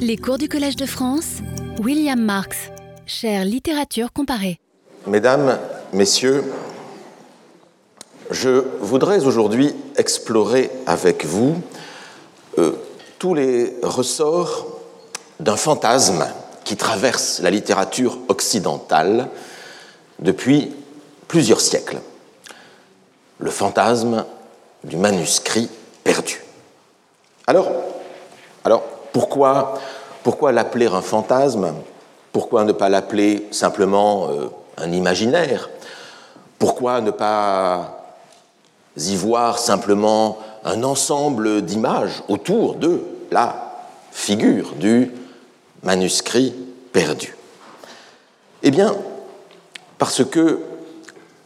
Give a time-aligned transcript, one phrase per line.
[0.00, 1.38] Les cours du Collège de France,
[1.80, 2.56] William Marx,
[3.06, 4.60] chère littérature comparée.
[5.06, 5.58] Mesdames,
[5.92, 6.44] Messieurs,
[8.30, 11.60] je voudrais aujourd'hui explorer avec vous
[12.58, 12.72] euh,
[13.18, 14.66] tous les ressorts
[15.40, 16.26] d'un fantasme
[16.64, 19.28] qui traverse la littérature occidentale
[20.18, 20.74] depuis
[21.26, 22.00] plusieurs siècles.
[23.38, 24.24] Le fantasme
[24.84, 25.68] du manuscrit
[26.04, 26.42] perdu.
[27.46, 27.70] Alors,
[28.64, 31.74] alors pourquoi, l'appeler un fantasme?
[32.32, 35.70] Pourquoi ne pas l'appeler simplement euh, un imaginaire?
[36.58, 38.16] Pourquoi ne pas
[38.96, 43.72] y voir simplement un ensemble d'images autour de la
[44.10, 45.12] figure du
[45.82, 46.54] manuscrit
[46.92, 47.36] perdu?
[48.62, 48.94] Eh bien,
[49.98, 50.60] parce que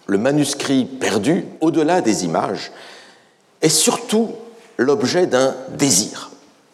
[0.07, 2.73] le manuscrit perdu, au-delà des images,
[3.61, 4.33] est surtout
[4.77, 6.31] l'objet d'un désir.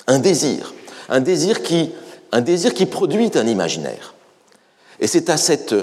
[0.07, 0.73] Un désir.
[1.08, 4.14] Un désir qui, produit un imaginaire.
[5.00, 5.74] Et c'est à cette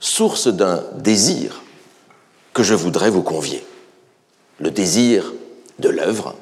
[0.00, 1.62] source d'un désir
[2.54, 3.64] que je voudrais vous convier.
[4.58, 5.32] Le désir
[5.78, 6.34] de l'œuvre,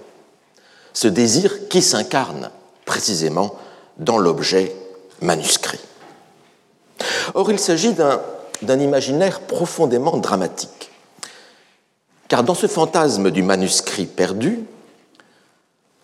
[0.92, 2.50] ce désir qui s'incarne
[2.84, 3.56] précisément
[3.98, 4.74] dans l'objet
[5.20, 5.80] manuscrit.
[7.34, 10.90] Or, il s'agit d'un imaginaire profondément dramatique.
[12.28, 14.60] Car dans ce fantasme du manuscrit perdu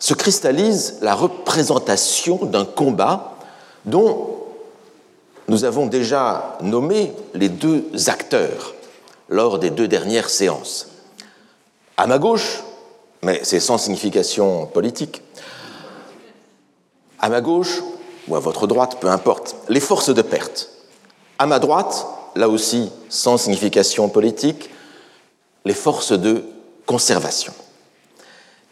[0.00, 3.36] se cristallise la représentation d'un combat
[3.84, 4.38] dont
[5.46, 8.74] nous avons déjà nommé les deux acteurs
[9.28, 10.88] lors des deux dernières séances.
[11.96, 12.62] À ma gauche,
[13.22, 15.22] mais c'est sans signification politique,
[17.18, 17.82] à ma gauche
[18.26, 20.70] ou à votre droite, peu importe, les forces de perte.
[21.38, 24.70] À ma droite, là aussi sans signification politique,
[25.66, 26.42] les forces de
[26.86, 27.52] conservation.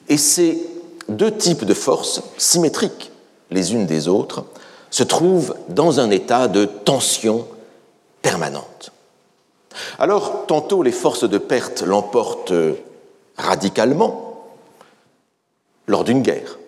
[0.08, 0.77] Et ces
[1.08, 3.10] deux types de forces, symétriques
[3.50, 4.44] les unes des autres,
[4.90, 7.46] se trouvent dans un état de tension
[8.22, 8.92] permanente.
[9.98, 12.52] Alors, tantôt les forces de perte l'emportent
[13.36, 14.46] radicalement
[15.86, 16.58] lors d'une guerre,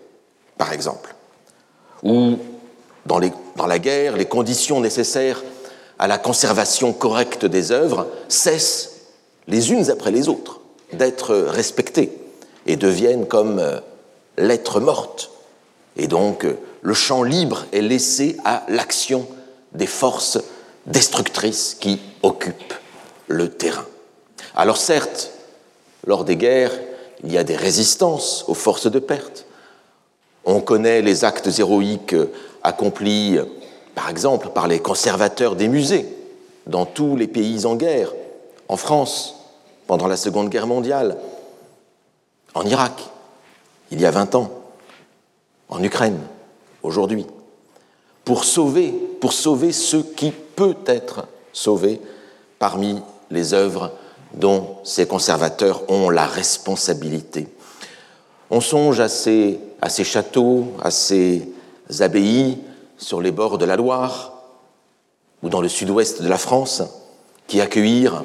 [0.56, 1.14] par exemple,
[2.02, 2.36] ou
[3.06, 3.20] dans,
[3.56, 5.42] dans, la guerre, les conditions nécessaires
[5.98, 8.92] à la conservation correcte des œuvres cessent
[9.48, 10.60] les unes après les autres
[10.92, 12.12] d'être respectées
[12.66, 13.60] et deviennent comme
[14.40, 15.30] lettres mortes.
[15.96, 16.46] Et donc,
[16.82, 19.26] le champ libre est laissé à l'action
[19.72, 20.38] des forces
[20.86, 22.74] destructrices qui occupent
[23.28, 23.86] le terrain.
[24.54, 25.30] Alors certes,
[26.06, 26.72] lors des guerres,
[27.22, 29.46] il y a des résistances aux forces de perte.
[30.44, 32.16] On connaît les actes héroïques
[32.62, 33.38] accomplis,
[33.94, 36.06] par exemple, par les conservateurs des musées
[36.66, 38.12] dans tous les pays en guerre,
[38.68, 39.36] en France,
[39.86, 41.16] pendant la Seconde Guerre mondiale,
[42.54, 43.02] en Irak,
[43.90, 44.50] il y a 20 ans,
[45.68, 46.18] en Ukraine,
[46.82, 47.26] aujourd'hui,
[48.24, 52.00] pour sauver, pour sauver ce qui peut être sauvé
[52.58, 53.92] parmi les œuvres
[54.34, 57.48] dont ces conservateurs ont la responsabilité.
[58.50, 61.48] On songe à ces, à ces châteaux, à ces
[62.00, 62.58] abbayes
[62.98, 64.32] sur les bords de la Loire
[65.42, 66.82] ou dans le sud-ouest de la France
[67.46, 68.24] qui accueillirent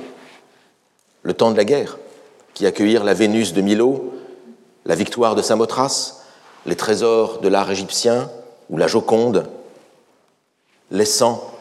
[1.24, 1.98] le temps de la guerre,
[2.54, 4.14] qui accueillirent la Vénus de Milo,
[4.86, 6.22] la victoire de Samothrace,
[6.66, 8.30] les trésors de l'art égyptien
[8.70, 9.48] ou la Joconde,
[10.92, 11.52] laissant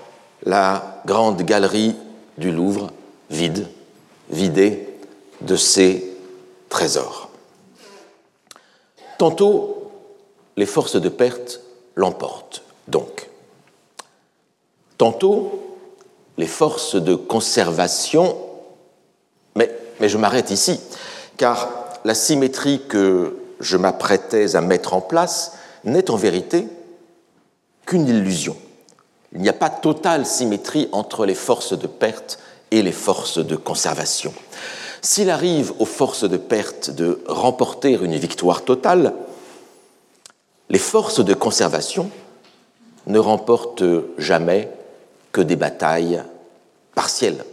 [0.44, 1.96] la grande galerie
[2.38, 2.90] du Louvre
[3.30, 3.68] vide,
[4.30, 4.88] vidée
[5.40, 6.16] de ses
[6.68, 7.30] trésors.
[9.18, 9.90] Tantôt,
[10.56, 11.60] les forces de perte
[11.94, 13.28] l'emportent, donc.
[14.98, 15.78] Tantôt,
[16.36, 18.36] les forces de conservation,
[19.54, 19.70] mais,
[20.00, 20.80] mais je m'arrête ici,
[21.36, 25.52] car la symétrie que je m'apprêtais à mettre en place
[25.84, 26.66] n'est en vérité
[27.86, 28.56] qu'une illusion.
[29.32, 32.38] Il n'y a pas totale symétrie entre les forces de perte
[32.70, 34.32] et les forces de conservation.
[35.02, 39.14] S'il arrive aux forces de perte de remporter une victoire totale,
[40.70, 42.10] les forces de conservation
[43.06, 43.84] ne remportent
[44.16, 44.70] jamais
[45.32, 46.22] que des batailles
[46.94, 47.44] partielles.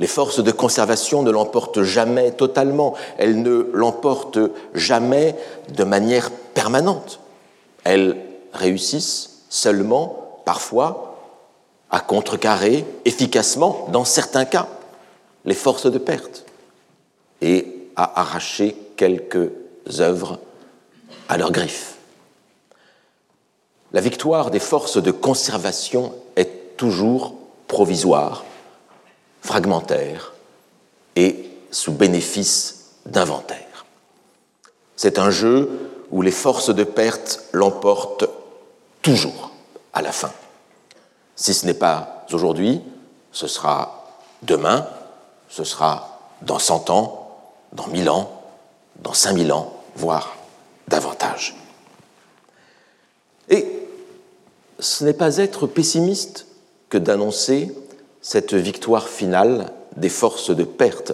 [0.00, 4.40] Les forces de conservation ne l'emportent jamais totalement, elles ne l'emportent
[4.74, 5.36] jamais
[5.68, 7.20] de manière permanente.
[7.84, 8.16] Elles
[8.54, 11.18] réussissent seulement, parfois,
[11.90, 14.68] à contrecarrer efficacement, dans certains cas,
[15.44, 16.46] les forces de perte
[17.42, 19.50] et à arracher quelques
[19.98, 20.38] œuvres
[21.28, 21.96] à leurs griffes.
[23.92, 27.34] La victoire des forces de conservation est toujours
[27.66, 28.44] provisoire
[29.40, 30.32] fragmentaire
[31.16, 33.86] et sous bénéfice d'inventaire.
[34.96, 35.70] C'est un jeu
[36.10, 38.28] où les forces de perte l'emportent
[39.02, 39.50] toujours
[39.92, 40.32] à la fin.
[41.36, 42.82] Si ce n'est pas aujourd'hui,
[43.32, 44.04] ce sera
[44.42, 44.86] demain,
[45.48, 47.30] ce sera dans 100 ans,
[47.72, 48.42] dans 1000 ans,
[48.96, 50.36] dans 5000 ans, voire
[50.88, 51.56] davantage.
[53.48, 53.88] Et
[54.78, 56.46] ce n'est pas être pessimiste
[56.88, 57.74] que d'annoncer
[58.22, 61.12] cette victoire finale des forces de perte,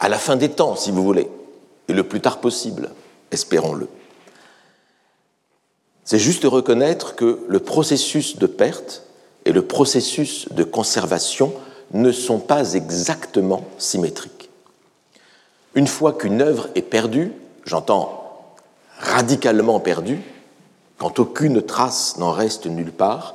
[0.00, 1.28] à la fin des temps, si vous voulez,
[1.88, 2.90] et le plus tard possible,
[3.30, 3.88] espérons-le.
[6.04, 9.04] C'est juste reconnaître que le processus de perte
[9.44, 11.52] et le processus de conservation
[11.92, 14.50] ne sont pas exactement symétriques.
[15.74, 17.32] Une fois qu'une œuvre est perdue,
[17.64, 18.46] j'entends
[18.98, 20.20] radicalement perdue,
[20.98, 23.34] quand aucune trace n'en reste nulle part,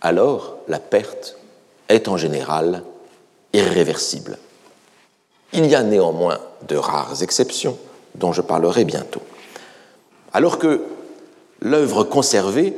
[0.00, 1.36] alors la perte
[1.90, 2.82] est en général
[3.52, 4.38] irréversible.
[5.52, 6.38] Il y a néanmoins
[6.68, 7.76] de rares exceptions
[8.14, 9.22] dont je parlerai bientôt.
[10.32, 10.82] Alors que
[11.60, 12.74] l'œuvre conservée,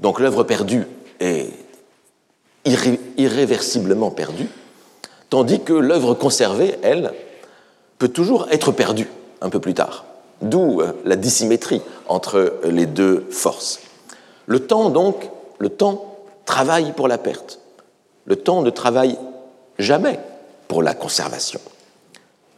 [0.00, 0.86] donc l'œuvre perdue,
[1.20, 1.48] est
[3.16, 4.48] irréversiblement perdue,
[5.30, 7.12] tandis que l'œuvre conservée, elle,
[7.98, 9.08] peut toujours être perdue
[9.40, 10.04] un peu plus tard.
[10.42, 13.80] D'où euh, la dissymétrie entre les deux forces.
[14.46, 15.28] Le temps, donc,
[15.58, 16.16] le temps
[16.46, 17.60] travaille pour la perte.
[18.26, 19.18] Le temps ne travaille
[19.78, 20.18] jamais
[20.68, 21.60] pour la conservation.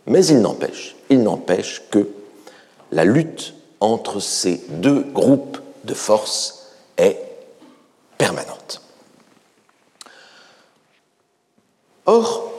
[0.06, 2.08] Mais il n'empêche, il n'empêche que
[2.90, 7.18] la lutte entre ces deux groupes de forces est
[8.18, 8.80] permanente.
[12.06, 12.52] Or,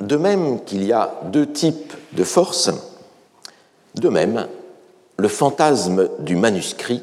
[0.00, 2.70] de même qu'il y a deux types de forces,
[3.94, 4.48] de même,
[5.16, 7.02] le fantasme du manuscrit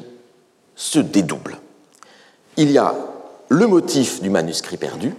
[0.76, 1.58] se dédouble.
[2.56, 2.94] Il y a
[3.52, 5.14] le motif du manuscrit perdu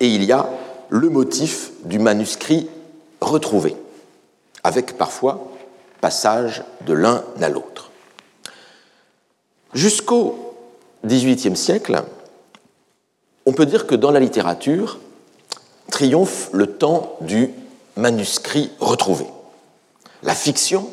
[0.00, 0.50] et il y a
[0.88, 2.68] le motif du manuscrit
[3.20, 3.76] retrouvé,
[4.64, 5.48] avec parfois
[6.00, 7.92] passage de l'un à l'autre.
[9.72, 10.56] Jusqu'au
[11.06, 12.02] XVIIIe siècle,
[13.46, 14.98] on peut dire que dans la littérature
[15.92, 17.50] triomphe le temps du
[17.94, 19.26] manuscrit retrouvé.
[20.24, 20.90] La fiction,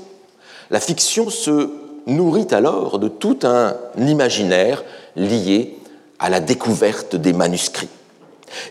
[0.69, 1.71] la fiction se
[2.05, 4.83] nourrit alors de tout un imaginaire
[5.15, 5.79] lié
[6.19, 7.89] à la découverte des manuscrits.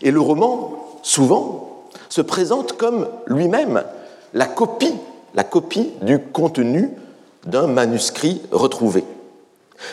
[0.01, 3.83] Et le roman, souvent, se présente comme lui-même
[4.33, 4.95] la copie,
[5.33, 6.89] la copie du contenu
[7.45, 9.03] d'un manuscrit retrouvé.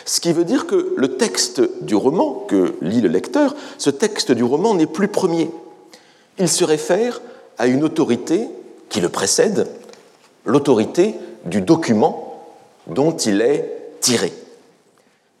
[0.05, 4.31] Ce qui veut dire que le texte du roman que lit le lecteur, ce texte
[4.31, 5.51] du roman n'est plus premier.
[6.39, 7.21] Il se réfère
[7.57, 8.47] à une autorité
[8.89, 9.67] qui le précède,
[10.45, 11.15] l'autorité
[11.45, 12.41] du document
[12.87, 13.69] dont il est
[14.01, 14.33] tiré.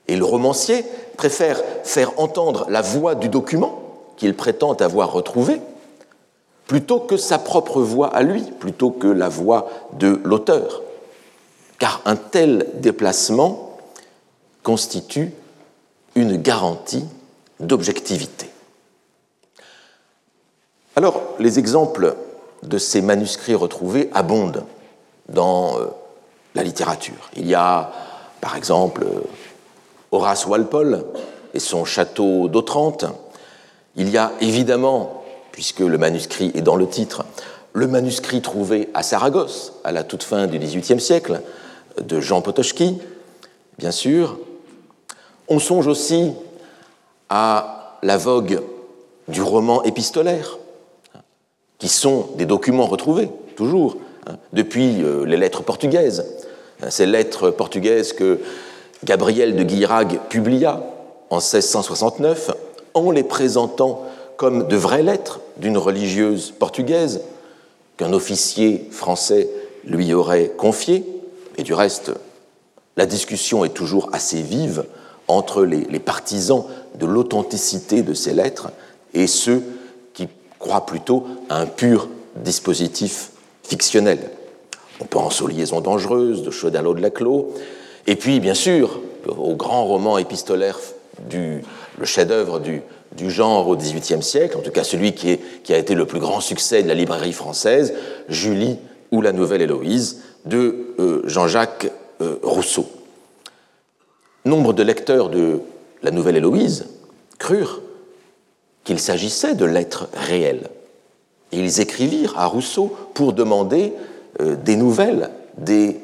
[0.07, 0.85] Et le romancier
[1.17, 3.79] préfère faire entendre la voix du document
[4.17, 5.61] qu'il prétend avoir retrouvé
[6.67, 10.81] plutôt que sa propre voix à lui, plutôt que la voix de l'auteur.
[11.77, 13.77] Car un tel déplacement
[14.63, 15.33] constitue
[16.15, 17.05] une garantie
[17.59, 18.49] d'objectivité.
[20.95, 22.15] Alors, les exemples
[22.61, 24.63] de ces manuscrits retrouvés abondent
[25.27, 25.87] dans euh,
[26.55, 27.29] la littérature.
[27.35, 27.91] Il y a,
[28.41, 29.05] par exemple,
[30.13, 31.05] Horace Walpole
[31.55, 33.05] et son château d'Otrante.
[33.95, 37.25] Il y a évidemment, puisque le manuscrit est dans le titre,
[37.73, 41.41] le manuscrit trouvé à Saragosse à la toute fin du XVIIIe siècle
[41.99, 42.99] de Jean Potoczki,
[43.79, 44.37] bien sûr.
[45.47, 46.31] On songe aussi
[47.29, 48.61] à la vogue
[49.27, 50.59] du roman épistolaire,
[51.79, 56.23] qui sont des documents retrouvés, toujours, hein, depuis euh, les lettres portugaises.
[56.89, 58.39] Ces lettres portugaises que
[59.03, 60.81] Gabriel de Guirag publia
[61.29, 62.51] en 1669
[62.93, 64.03] en les présentant
[64.37, 67.21] comme de vraies lettres d'une religieuse portugaise
[67.97, 69.49] qu'un officier français
[69.83, 71.05] lui aurait confiées.
[71.57, 72.11] Et du reste,
[72.97, 74.85] la discussion est toujours assez vive
[75.27, 78.71] entre les, partisans de l'authenticité de ces lettres
[79.13, 79.63] et ceux
[80.13, 80.27] qui
[80.59, 83.31] croient plutôt à un pur dispositif
[83.63, 84.29] fictionnel.
[84.99, 87.53] On pense aux liaisons dangereuses de Chaudalot de Laclos,
[88.07, 90.79] et puis, bien sûr, au grand roman épistolaire,
[91.29, 91.61] du,
[91.97, 92.81] le chef-d'œuvre du,
[93.29, 96.83] genre au XVIIIe siècle, en tout cas celui qui, a été le plus grand succès
[96.83, 97.93] de la librairie française,
[98.27, 98.77] Julie
[99.11, 101.89] ou la Nouvelle Héloïse, de euh, Jean-Jacques
[102.21, 102.85] euh, Rousseau.
[104.45, 105.61] Nombre de lecteurs de
[106.01, 106.87] la Nouvelle Héloïse
[107.39, 107.81] crurent
[108.83, 110.69] qu'il s'agissait de lettres réelles.
[111.53, 113.93] Et ils écrivirent à Rousseau pour demander
[114.41, 115.99] euh, des nouvelles des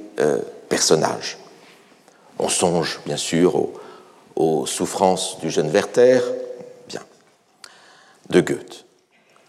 [0.67, 1.37] personnages.
[2.39, 3.67] On songe bien sûr
[4.35, 6.21] aux, souffrances du jeune Werther,
[6.87, 7.01] bien,
[8.29, 8.85] de Goethe.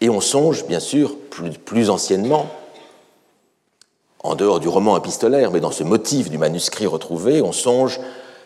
[0.01, 2.47] Et on songe bien sûr plus, plus anciennement,
[4.23, 7.99] En dehors du roman épistolaire, mais dans ce motif du manuscrit retrouvé, on songe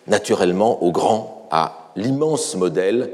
[0.08, 3.12] naturellement au grand, à l'immense modèle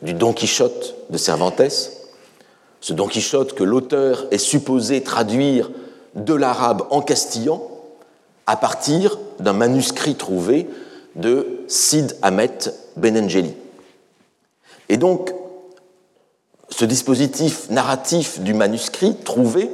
[0.00, 1.90] du Don Quichotte de Cervantes,
[2.80, 5.70] ce Don Quichotte que l'auteur est supposé traduire
[6.14, 7.62] de l'arabe en castillan
[8.46, 10.68] à partir d'un manuscrit trouvé
[11.16, 12.58] de Sid Ahmet
[12.96, 13.54] Benengeli.
[14.88, 15.32] Et donc,
[16.70, 19.70] ce dispositif narratif du manuscrit trouvé,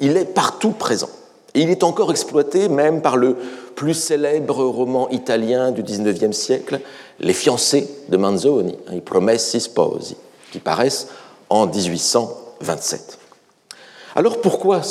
[0.00, 1.08] il est partout présent.
[1.54, 3.36] Et il est encore exploité même par le
[3.74, 6.80] plus célèbre roman italien du XIXe siècle,
[7.18, 10.16] Les fiancés de Manzoni, hein, I Promessi Sposi,
[10.52, 11.08] qui paraissent
[11.48, 13.18] en 1827.
[14.16, 14.82] Alors pourquoi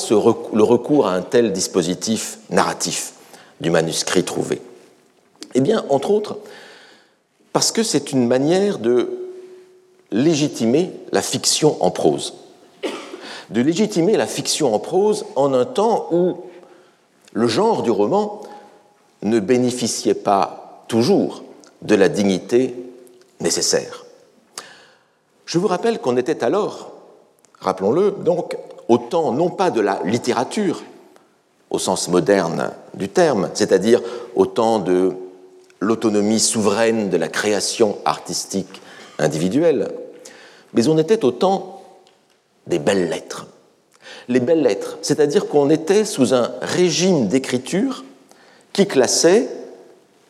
[0.53, 3.13] le recours à un tel dispositif narratif?
[3.61, 4.61] Du manuscrit trouvé
[5.55, 6.37] Eh bien, entre autres,
[7.53, 9.19] parce que c'est une manière de
[10.11, 12.35] légitimer la fiction en prose.
[13.49, 16.37] De légitimer la fiction en prose en un temps où
[17.33, 18.41] le genre du roman
[19.23, 21.43] ne bénéficiait pas toujours
[21.81, 22.75] de la dignité
[23.39, 24.05] nécessaire.
[25.45, 26.91] Je vous rappelle qu'on était alors,
[27.59, 28.55] rappelons-le, donc
[28.87, 30.83] au temps non pas de la littérature,
[31.69, 34.01] au sens moderne du terme, c'est-à-dire
[34.35, 35.13] au temps de
[35.79, 38.81] l'autonomie souveraine de la création artistique
[39.17, 39.91] individuelle,
[40.73, 41.81] mais on était au temps
[42.67, 43.47] des belles lettres.
[44.27, 48.03] Les belles lettres, c'est-à-dire qu'on était sous un régime d'écriture
[48.73, 49.49] qui classait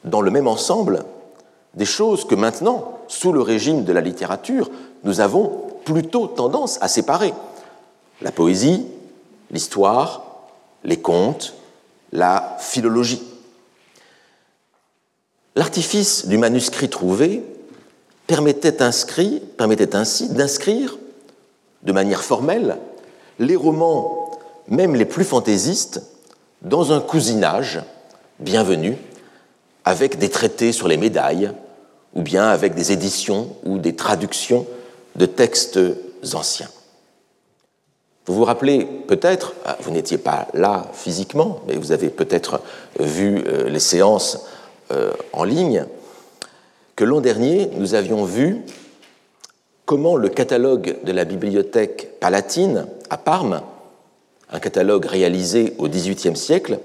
[0.06, 1.04] dans le même ensemble
[1.74, 4.70] des choses que maintenant, sous le régime de la littérature,
[5.04, 7.34] nous avons plutôt tendance à séparer.
[8.22, 8.86] La poésie,
[9.52, 10.29] l'histoire,
[10.84, 11.54] les contes,
[12.12, 13.22] la philologie.
[15.56, 17.44] L'artifice du manuscrit trouvé
[18.28, 20.98] permettait, ainsi d'inscrire
[21.84, 22.78] de manière formelle
[23.40, 24.32] les romans,
[24.68, 26.02] même les plus fantaisistes,
[26.62, 27.82] dans un cousinage
[28.40, 28.98] bienvenu
[29.86, 31.52] avec des traités sur les médailles
[32.14, 34.66] ou bien avec des éditions ou des traductions
[35.16, 35.80] de textes
[36.34, 36.70] anciens.
[38.30, 42.62] Vous vous rappelez peut-être, ah, vous n'étiez pas là physiquement, mais vous avez peut-être
[43.00, 44.46] vu euh, les séances
[44.92, 45.86] euh, en ligne,
[46.96, 48.58] que l'an dernier, nous avions vu
[49.88, 53.64] comment le catalogue de la bibliothèque palatine à Parme,
[54.52, 56.78] un catalogue réalisé au XVIIIe siècle,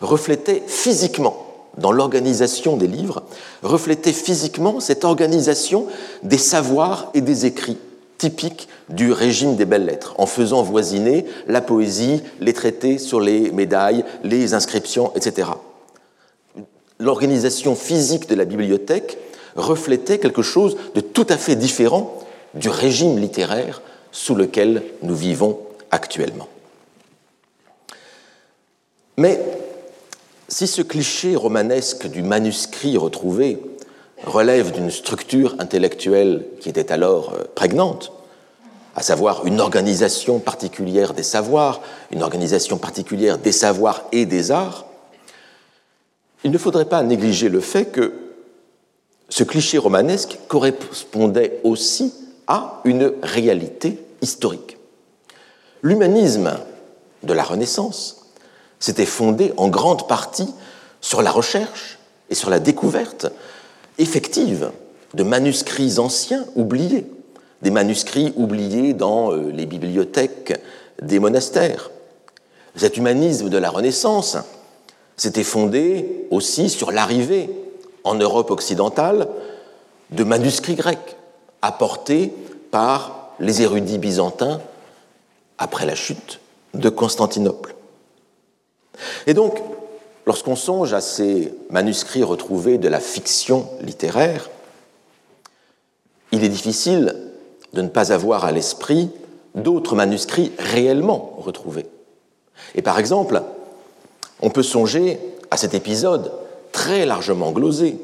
[0.00, 1.46] reflétait physiquement,
[1.78, 3.22] dans l'organisation des livres,
[3.62, 5.86] reflétait physiquement cette organisation
[6.24, 7.78] des savoirs et des écrits
[8.20, 13.50] typiques du régime des belles lettres, en faisant voisiner la poésie, les traités sur les
[13.50, 15.48] médailles, les inscriptions, etc.
[16.98, 19.16] L'organisation physique de la bibliothèque
[19.56, 22.18] reflétait quelque chose de tout à fait différent
[22.52, 23.80] du régime littéraire
[24.12, 25.58] sous lequel nous vivons
[25.90, 26.48] actuellement.
[29.16, 29.40] Mais
[30.46, 33.62] si ce cliché romanesque du manuscrit retrouvé
[34.24, 38.12] relève d'une structure intellectuelle qui était alors euh, prégnante,
[38.94, 44.86] à savoir une organisation particulière des savoirs, une organisation particulière des savoirs et des arts,
[46.44, 48.12] il ne faudrait pas négliger le fait que
[49.28, 52.12] ce cliché romanesque correspondait aussi
[52.46, 54.76] à une réalité historique.
[55.82, 56.58] L'humanisme
[57.22, 58.26] de la Renaissance
[58.80, 60.48] s'était fondé en grande partie
[61.00, 61.98] sur la recherche
[62.28, 63.26] et sur la découverte
[64.00, 64.70] effective
[65.14, 67.06] de manuscrits anciens oubliés,
[67.62, 70.60] des manuscrits oubliés dans euh, les bibliothèques
[71.02, 71.90] des monastères.
[72.76, 74.36] Cet humanisme de la Renaissance
[75.16, 77.50] s'était fondé aussi sur l'arrivée
[78.04, 79.28] en Europe occidentale
[80.10, 81.16] de manuscrits grecs
[81.62, 82.32] apportés
[82.70, 84.60] par les érudits byzantins
[85.58, 86.40] après la chute
[86.74, 87.74] de Constantinople.
[89.26, 89.60] Et donc,
[90.30, 94.48] lorsqu'on songe à ces manuscrits retrouvés de la fiction littéraire,
[96.30, 97.16] il est difficile
[97.72, 99.10] de ne pas avoir à l'esprit
[99.56, 101.86] d'autres manuscrits réellement retrouvés.
[102.76, 103.42] Et par exemple,
[104.40, 105.18] on peut songer
[105.50, 106.30] à cet épisode
[106.70, 107.98] très largement glosé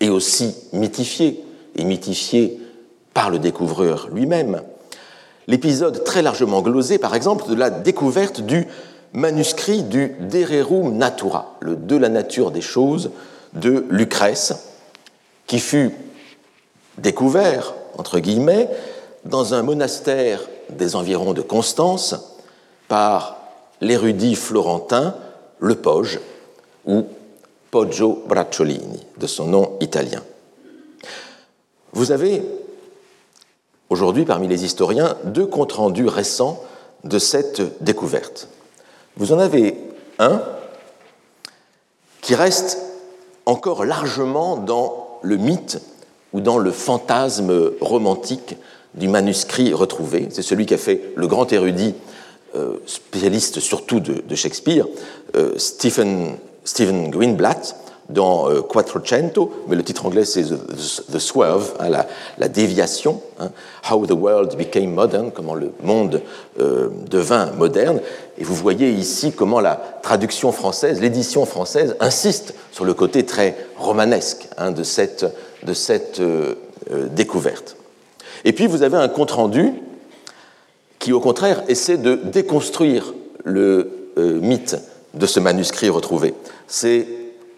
[0.00, 1.44] et aussi mythifié,
[1.76, 2.58] et mythifié
[3.14, 4.62] par le découvreur lui-même.
[5.46, 8.66] L'épisode très largement glosé, par exemple, de la découverte du
[9.12, 13.10] manuscrit du De Rerum Natura, le de la nature des choses
[13.54, 14.54] de Lucrèce,
[15.46, 15.92] qui fut
[16.98, 18.68] découvert, entre guillemets,
[19.24, 20.40] dans un monastère
[20.70, 22.14] des environs de Constance
[22.88, 23.38] par
[23.80, 25.14] l'érudit florentin
[25.58, 26.20] Le Poge,
[26.86, 27.04] ou
[27.70, 30.22] Poggio Bracciolini, de son nom italien.
[31.92, 32.42] Vous avez
[33.88, 36.62] aujourd'hui parmi les historiens deux comptes rendus récents
[37.04, 38.48] de cette découverte.
[39.20, 39.74] Vous en avez
[40.18, 40.40] 1,
[42.22, 42.78] qui reste
[43.44, 45.78] encore largement dans le mythe
[46.32, 48.56] ou dans le fantasme romantique
[48.94, 50.28] du manuscrit retrouvé.
[50.30, 51.94] C'est celui qu'a fait le grand érudit,
[52.56, 54.86] euh, spécialiste surtout de, Shakespeare,
[55.36, 56.38] euh, Stephen
[57.10, 57.76] Greenblatt,
[58.12, 61.88] dans euh, Quattrocento, mais le titre anglais c'est The, Swerve, hein,
[62.38, 63.50] la, déviation, hein,
[63.90, 66.22] How the World Became Modern, comment le monde
[66.58, 68.00] euh, devint moderne.
[68.38, 73.56] Et vous voyez ici comment la traduction française, l'édition française, insiste sur le côté très
[73.76, 75.26] romanesque hein, de cette,
[75.72, 76.54] cette euh,
[77.10, 77.76] découverte.
[78.44, 79.72] Et puis vous avez un compte-rendu
[80.98, 83.14] qui, au contraire, essaie de déconstruire
[83.44, 84.76] le mythe
[85.14, 86.34] de ce manuscrit retrouvé.
[86.66, 87.06] C'est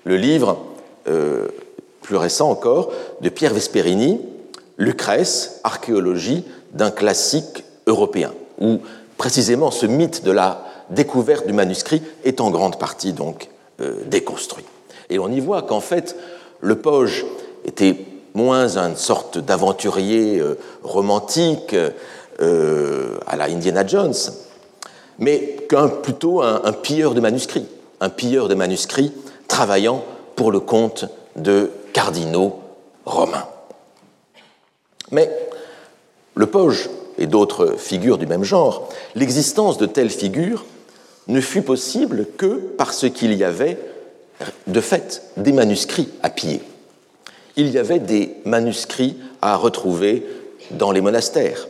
[0.04, 0.58] le livre
[1.08, 1.48] euh,
[2.02, 2.90] plus récent encore
[3.20, 4.20] de Pierre Vesperini,
[4.78, 8.78] Lucrèce, archéologie d'un classique européen, où
[9.18, 13.48] précisément ce mythe de la découverte du manuscrit est en grande partie donc
[13.80, 14.64] euh, déconstruit.
[15.10, 16.16] Et on y voit qu'en fait,
[16.60, 17.24] le Poge
[17.64, 17.96] était
[18.34, 21.76] moins une sorte d'aventurier euh, romantique
[23.26, 24.14] à la Indiana Jones,
[25.20, 27.66] mais qu'un plutôt un pilleur de manuscrits,
[28.00, 29.12] un pilleur de manuscrits
[29.52, 30.02] travaillant
[30.34, 31.04] pour le compte
[31.36, 32.58] de cardinaux
[33.04, 33.46] romains.
[35.10, 35.30] Mais
[36.34, 40.64] le Poge et d'autres figures du même genre, l'existence de telles figures
[41.28, 42.46] ne fut possible que
[42.78, 43.76] parce qu'il y avait,
[44.68, 46.62] de fait, des manuscrits à piller.
[47.56, 50.26] Il y avait des manuscrits à retrouver
[50.70, 51.68] dans les monastères.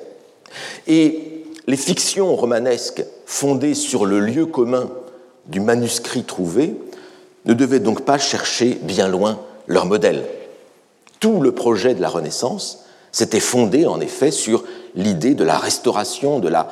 [0.86, 4.88] Et les fictions romanesques fondées sur le lieu commun
[5.46, 6.76] du manuscrit trouvé
[7.44, 10.24] ne devaient donc pas chercher bien loin leur modèle.
[11.20, 16.38] Tout le projet de la Renaissance s'était fondé en effet sur l'idée de la restauration,
[16.38, 16.68] de la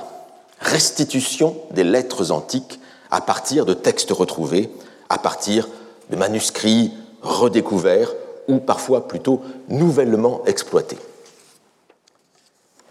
[0.61, 4.71] restitution des lettres antiques à partir de textes retrouvés,
[5.09, 5.69] à partir
[6.11, 8.13] de manuscrits redécouverts
[8.49, 10.99] ou parfois plutôt nouvellement exploités.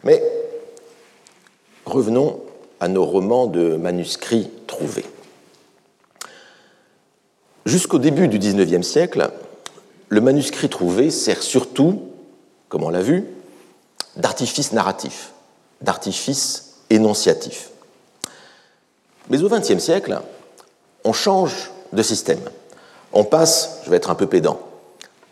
[0.03, 0.23] Mais
[1.85, 2.39] revenons
[2.79, 5.05] à nos romans de manuscrits trouvés.
[7.69, 9.29] Jusqu'au début du XIXe siècle,
[10.07, 12.01] le manuscrit trouvé sert surtout,
[12.67, 13.25] comme on l'a vu,
[14.15, 15.33] d'artifice narratif,
[15.79, 17.69] d'artifice énonciatif.
[19.29, 20.19] Mais au XXe siècle,
[21.03, 22.39] on change de système.
[23.13, 24.59] On passe, je vais être un peu pédant,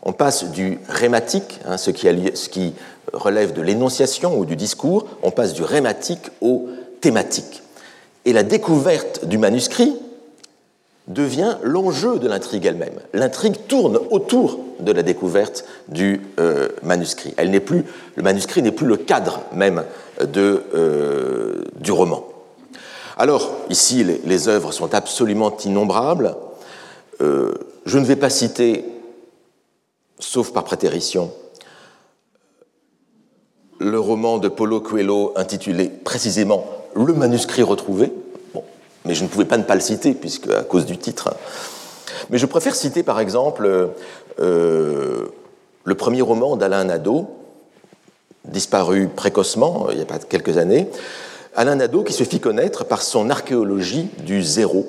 [0.02, 2.72] on passe du rématique, hein, ce, qui ce, qui
[3.12, 6.68] relève de l'énonciation ou du discours, on passe du rématique au
[7.00, 7.64] thématique.
[8.26, 9.96] Et la découverte du manuscrit
[11.08, 13.00] devient l'enjeu de l'intrigue elle-même.
[13.14, 17.34] L'intrigue tourne autour de la découverte du euh, manuscrit.
[17.36, 17.84] Elle n'est plus,
[18.16, 19.84] le manuscrit n'est plus le cadre même
[20.20, 22.24] de, euh, du roman.
[23.16, 26.36] Alors, ici, les, œuvres sont absolument innombrables.
[27.20, 27.52] Euh,
[27.84, 28.84] je ne vais pas citer,
[30.20, 31.32] sauf par prétérition,
[33.80, 38.12] le roman de Paulo Coelho intitulé précisément Le manuscrit retrouvé,
[39.08, 41.34] mais je ne pouvais pas ne pas le citer, puisque à cause du titre.
[42.28, 43.90] Mais je préfère citer par exemple
[44.38, 45.26] euh,
[45.84, 47.26] le premier roman d'Alain Nadeau,
[48.44, 50.88] disparu précocement il y a pas quelques années.
[51.56, 54.86] Alain Nadeau qui se fit connaître par son archéologie du zéro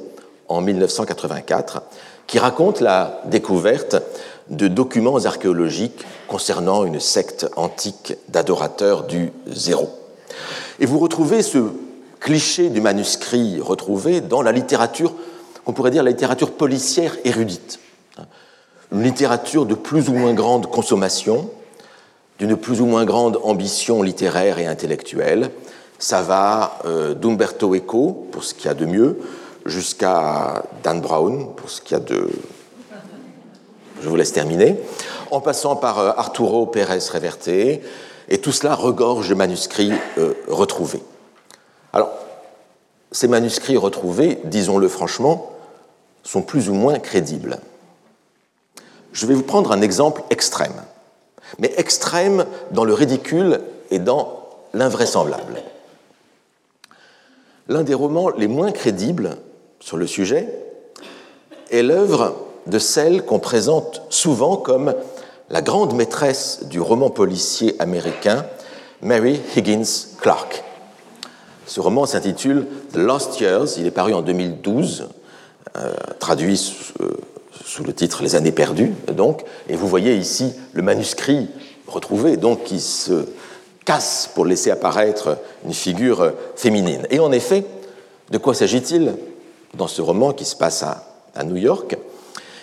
[0.50, 1.82] en 1984,
[2.28, 3.96] qui raconte la découverte
[4.50, 9.90] de documents archéologiques concernant une secte antique d'adorateurs du zéro.
[10.80, 11.60] Et vous retrouvez ce
[12.20, 15.14] cliché du manuscrit retrouvé dans la littérature,
[15.66, 17.80] on pourrait dire la littérature policière érudite.
[18.92, 21.50] Une littérature de plus ou moins grande consommation,
[22.40, 25.52] d'une plus ou moins grande ambition littéraire et intellectuelle.
[26.00, 29.20] Ça va euh, d'Umberto Eco, pour ce qu'il y a de mieux,
[29.66, 32.30] jusqu'à Dan Brown, pour ce qu'il y a de...
[34.02, 34.78] Je vous laisse terminer.
[35.30, 41.04] En passant par euh, Arturo Pérez Reverte, et tout cela regorge de manuscrits euh, retrouvés.
[41.94, 42.12] Alors,
[43.12, 45.52] ces manuscrits retrouvés, disons-le franchement,
[46.24, 47.58] sont plus ou moins crédibles.
[49.14, 50.84] Je vais vous prendre un exemple extrême,
[51.58, 55.64] mais extrême dans le ridicule et dans l'invraisemblable.
[57.68, 59.38] L'un des romans les moins crédibles
[59.80, 60.48] sur le sujet
[61.72, 62.36] est l'œuvre
[62.68, 64.94] de celle qu'on présente souvent comme
[65.50, 68.46] la grande maîtresse du roman policier américain,
[69.02, 70.64] Mary Higgins Clark.
[71.70, 75.08] Ce roman s'intitule The Lost Years, il est paru en 2012,
[75.78, 76.60] euh, traduit
[77.00, 77.10] euh,
[77.64, 81.48] sous, le titre Les années perdues, donc, et vous voyez ici le manuscrit
[81.86, 83.28] retrouvé, donc qui se
[83.86, 87.06] casse pour laisser apparaître une figure féminine.
[87.12, 87.64] Et en effet,
[88.32, 89.14] de quoi s'agit-il
[89.76, 91.06] dans ce roman qui se passe à
[91.36, 91.96] à New York,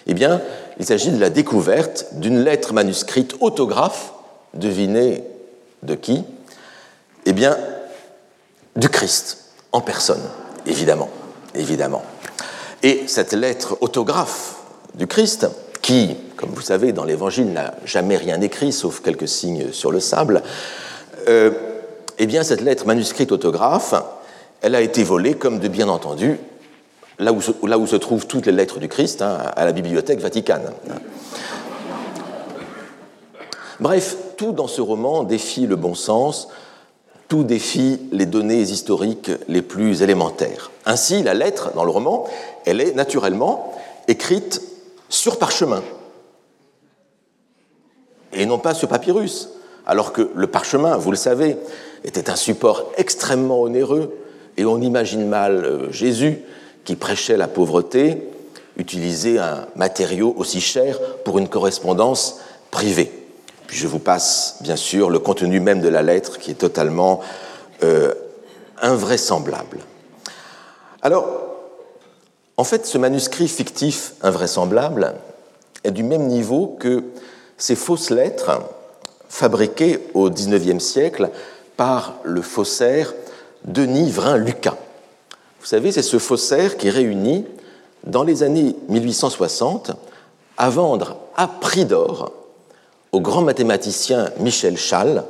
[0.09, 0.41] eh bien,
[0.81, 4.13] il s'agit de la découverte d'une lettre manuscrite autographe,
[4.55, 5.23] devinez
[5.85, 6.25] de qui?
[7.25, 7.57] Eh bien,
[8.77, 9.39] du Christ,
[9.73, 10.23] en personne,
[10.67, 11.09] évidemment,
[11.55, 12.03] évidemment.
[12.83, 14.57] Et cette lettre autographe
[14.95, 15.49] du Christ,
[15.83, 20.01] qui, comme vous savez, dans l'Évangile n'a jamais rien écrit, sauf quelques signes sur le
[20.01, 20.43] sable,
[21.29, 21.51] euh,
[22.19, 23.95] eh bien, cette lettre manuscrite autographe,
[24.63, 26.39] elle a été volée, comme de bien entendu,
[27.19, 27.41] là où
[27.87, 30.73] se, trouvent toutes les lettres du Christ, hein, à la bibliothèque vaticane.
[33.81, 36.49] Bref, tout dans ce roman défie le bon sens,
[37.29, 40.71] tout défie les données historiques les plus élémentaires.
[40.85, 42.27] Ainsi, la lettre, dans le roman,
[42.65, 43.73] elle est naturellement
[44.09, 44.63] écrite
[45.09, 45.83] sur parchemin,
[48.33, 49.51] et non pas sur papyrus,
[49.87, 51.57] alors que le parchemin, vous le savez,
[52.05, 54.15] était un support extrêmement onéreux,
[54.57, 56.39] et on imagine mal euh, Jésus,
[56.85, 58.23] qui prêchait la pauvreté,
[58.77, 63.26] utiliser un matériau aussi cher pour une correspondance privée.
[63.67, 67.21] Puis je vous passe, bien sûr, le contenu même de la lettre qui est totalement
[67.83, 68.15] euh,
[68.81, 69.81] invraisemblable.
[71.03, 71.27] Alors,
[72.57, 75.15] en fait, ce manuscrit fictif invraisemblable
[75.85, 77.05] est du même niveau que
[77.59, 78.61] ces fausses lettres
[79.29, 81.31] fabriquées au XIXe siècle
[81.77, 83.15] par le faussaire
[83.65, 84.77] Denis Vrin-Lucas.
[85.61, 87.45] Vous savez, c'est ce faussaire qui réunit,
[88.05, 89.93] dans les années 1860,
[90.57, 92.33] à vendre à prix d'or
[93.21, 95.25] grand mathématicien Michel Schall,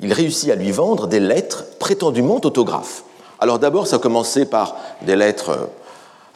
[0.00, 3.04] il réussit à lui vendre des lettres prétendument autographes.
[3.38, 5.68] Alors d'abord, ça a commencé par des lettres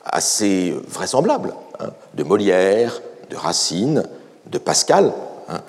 [0.05, 4.05] assez vraisemblables, hein, de Molière, de Racine,
[4.47, 5.13] de Pascal.
[5.49, 5.61] Hein.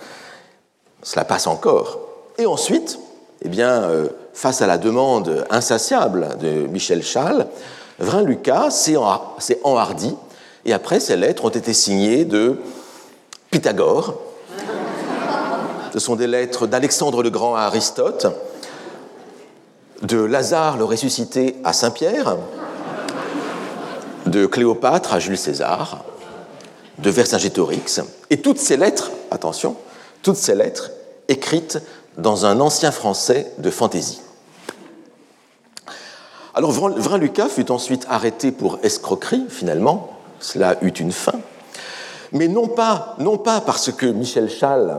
[1.04, 2.00] Cela passe encore.
[2.38, 3.00] Et ensuite,
[3.43, 7.47] eh bien, euh, face à la demande insatiable de Michel Schall,
[8.00, 8.97] Vrin Lucas s'est
[9.63, 10.15] enhardi,
[10.65, 12.58] et après, ces lettres ont été signées de
[13.50, 14.15] Pythagore.
[15.91, 18.27] Ce sont des lettres d'Alexandre le Grand à Aristote,
[20.04, 22.38] de Lazare le ressuscité à Saint-Pierre,
[24.25, 26.06] de Cléopâtre à Jules César,
[26.97, 27.99] de Vercingétorix,
[28.30, 29.75] et toutes ces lettres, attention,
[30.23, 30.91] toutes ces lettres
[31.27, 31.80] écrites
[32.17, 34.21] dans un ancien français de fantaisie.
[36.54, 41.39] Alors Vrin-Lucas fut ensuite arrêté pour escroquerie, finalement, cela eut une fin,
[42.32, 44.95] mais non pas, non pas parce que Michel euh,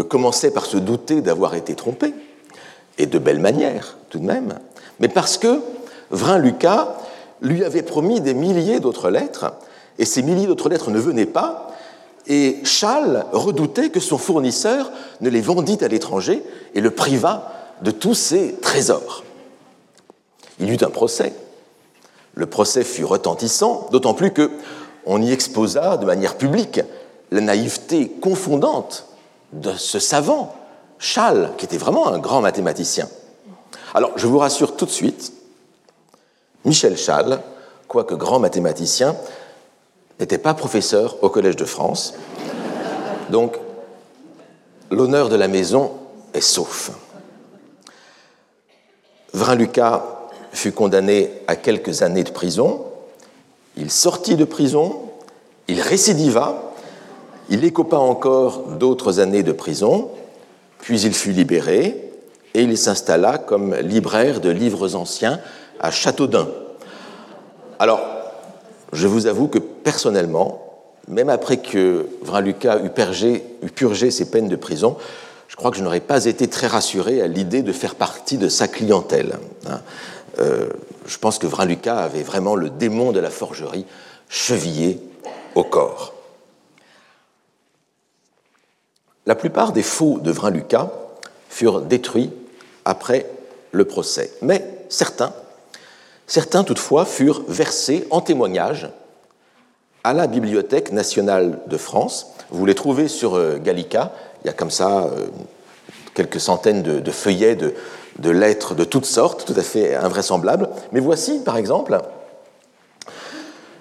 [0.00, 2.14] commençait par se douter d'avoir été trompé,
[2.98, 4.58] et de belle manière tout de même,
[5.00, 5.60] mais parce que
[6.10, 6.96] Vrin-Lucas
[7.40, 9.52] lui avait promis des milliers d'autres lettres,
[9.98, 11.68] et ces milliers d'autres lettres ne venaient pas,
[12.26, 16.42] et Schall redoutait que son fournisseur ne les vendît à l'étranger
[16.74, 17.50] et le privât
[17.82, 19.24] de tous ses trésors.
[20.60, 21.32] Il eut un procès.
[22.34, 24.50] Le procès fut retentissant, d'autant plus que
[25.04, 26.80] on y exposa de manière publique
[27.32, 29.11] la naïveté confondante
[29.52, 30.54] de ce savant,
[30.98, 33.08] Schall, qui était vraiment un grand mathématicien.
[33.94, 35.32] Alors, je vous rassure tout de suite,
[36.64, 37.40] Michel Schall,
[37.88, 39.16] quoique grand mathématicien,
[40.20, 42.14] n'était pas professeur au Collège de France.
[43.30, 43.58] Donc,
[44.90, 45.92] l'honneur de la maison
[46.32, 46.92] est sauf.
[49.34, 50.04] Vrin-Lucas
[50.52, 52.84] fut condamné à quelques années de prison.
[53.76, 55.00] Il sortit de prison,
[55.68, 56.71] il récidiva,
[57.48, 60.10] il écopa encore d'autres années de prison,
[60.80, 62.10] puis il fut libéré
[62.54, 65.40] et il s'installa comme libraire de livres anciens
[65.80, 66.48] à Châteaudun.
[67.78, 68.00] Alors,
[68.92, 70.62] je vous avoue que personnellement,
[71.08, 72.90] même après que Vrin-Lucas eut,
[73.70, 74.96] purgé ses peines de prison,
[75.48, 78.48] je crois que je n'aurais pas été très rassuré à l'idée de faire partie de
[78.48, 79.38] sa clientèle.
[79.68, 79.80] Hein.
[80.38, 80.68] Euh,
[81.06, 83.84] je pense que Vrin-Lucas avait vraiment le démon de la forgerie
[84.28, 84.98] chevillé
[85.54, 86.11] au corps.
[89.26, 90.90] La plupart des faux de Vrin-Lucas
[91.48, 92.30] furent détruits
[92.84, 93.26] après
[93.70, 95.32] le procès, mais certains
[96.32, 98.88] Certains, toutefois, furent versés en témoignage
[100.02, 102.28] à la Bibliothèque nationale de France.
[102.50, 104.12] Vous les trouvez sur euh, Gallica.
[104.42, 105.26] Il y a comme ça euh,
[106.14, 110.70] quelques centaines de, feuillets de, lettres de toutes sortes, tout à fait invraisemblables.
[110.92, 112.00] Mais voici, par exemple,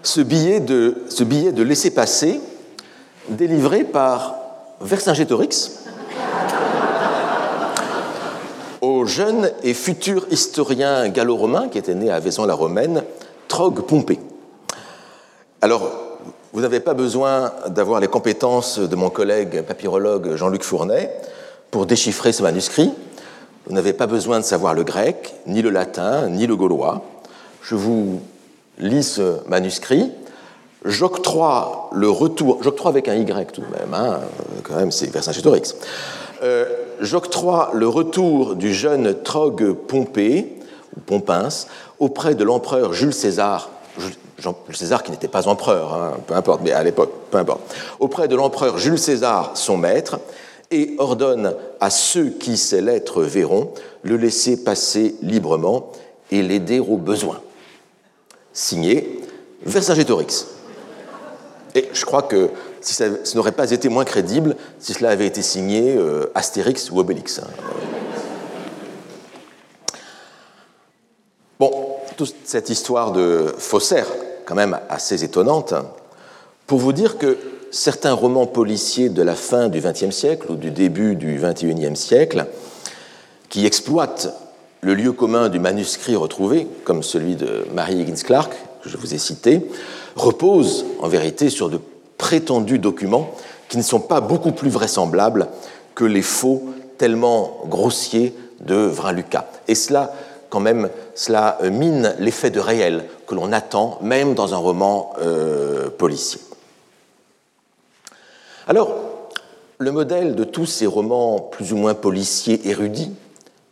[0.03, 2.41] ce billet de, ce billet de laisser-passer
[3.29, 4.35] délivré par
[4.81, 5.81] Vercingétorix
[8.81, 13.03] au jeune et futur historien gallo-romain qui était né à Vaison-la-Romaine,
[13.47, 14.19] Trog Pompée.
[15.61, 15.91] Alors,
[16.53, 21.15] vous n'avez pas besoin d'avoir les compétences de mon collègue papyrologue Jean-Luc Fournet
[21.69, 22.91] pour déchiffrer ce manuscrit.
[23.67, 27.03] Vous n'avez pas besoin de savoir le grec, ni le latin, ni le gaulois.
[27.61, 28.19] Je vous
[28.79, 30.11] lis ce manuscrit
[30.85, 34.19] j'octroie le retour, j'octroie avec un Y tout de même, hein,
[34.63, 35.75] quand même c'est Vercingétorix,
[36.43, 36.65] euh,
[36.99, 40.57] j'octroie le retour du jeune Trogue Pompée,
[40.97, 41.49] ou Pompins,
[41.99, 44.15] auprès de l'empereur Jules César, Jules
[44.73, 47.61] César qui n'était pas empereur, hein, peu importe, mais à l'époque, peu importe,
[47.99, 50.19] auprès de l'empereur Jules César, son maître,
[50.71, 53.71] et ordonne à ceux qui ces lettres verront
[54.03, 55.91] le laisser passer librement
[56.31, 57.41] et l'aider au besoin.
[58.53, 59.19] Signé
[59.63, 60.47] Vercingétorix.
[61.75, 62.49] Et je crois que
[62.81, 63.05] si ça,
[63.35, 67.39] n'aurait pas été moins crédible si cela avait été signé euh, Astérix ou Obélix.
[67.39, 67.47] Hein.
[71.59, 71.71] Bon,
[72.17, 74.07] toute cette histoire de faussaire,
[74.45, 75.73] quand même assez étonnante,
[76.67, 77.37] pour vous dire que
[77.71, 82.47] certains romans policiers de la fin du XXe siècle ou du début du XXIe siècle,
[83.49, 84.33] qui exploitent
[84.81, 89.13] le lieu commun du manuscrit retrouvé, comme celui de Mary Higgins Clark, que je vous
[89.13, 89.61] ai cité,
[90.15, 91.79] reposent en vérité sur de
[92.17, 93.31] prétendus documents
[93.69, 95.47] qui ne sont pas beaucoup plus vraisemblables
[95.95, 96.63] que les faux
[96.97, 99.47] tellement grossiers de Vrin-Lucas.
[99.67, 100.13] Et cela,
[100.49, 105.89] quand même, cela mine l'effet de réel que l'on attend même dans un roman euh,
[105.89, 106.41] policier.
[108.67, 108.93] Alors,
[109.79, 113.13] le modèle de tous ces romans plus ou moins policiers érudits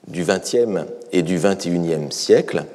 [0.07, 2.65] du XXe et du XXIe siècle,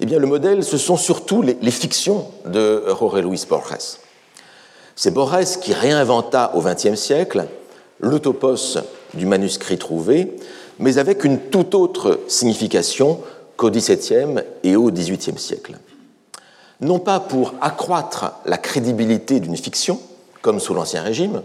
[0.00, 3.98] eh bien, le modèle, ce sont surtout les, fictions de Jorge Luis Borges.
[4.94, 7.46] C'est Borges qui réinventa au XXe siècle
[8.00, 8.78] l'autopos
[9.14, 10.36] du manuscrit trouvé,
[10.78, 13.20] mais avec une toute autre signification
[13.56, 15.78] qu'au XVIIe et au XVIIIe siècle.
[16.80, 20.00] Non pas pour accroître la crédibilité d'une fiction,
[20.42, 21.42] comme sous l'Ancien Régime,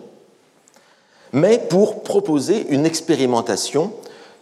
[1.31, 3.93] mais pour proposer une expérimentation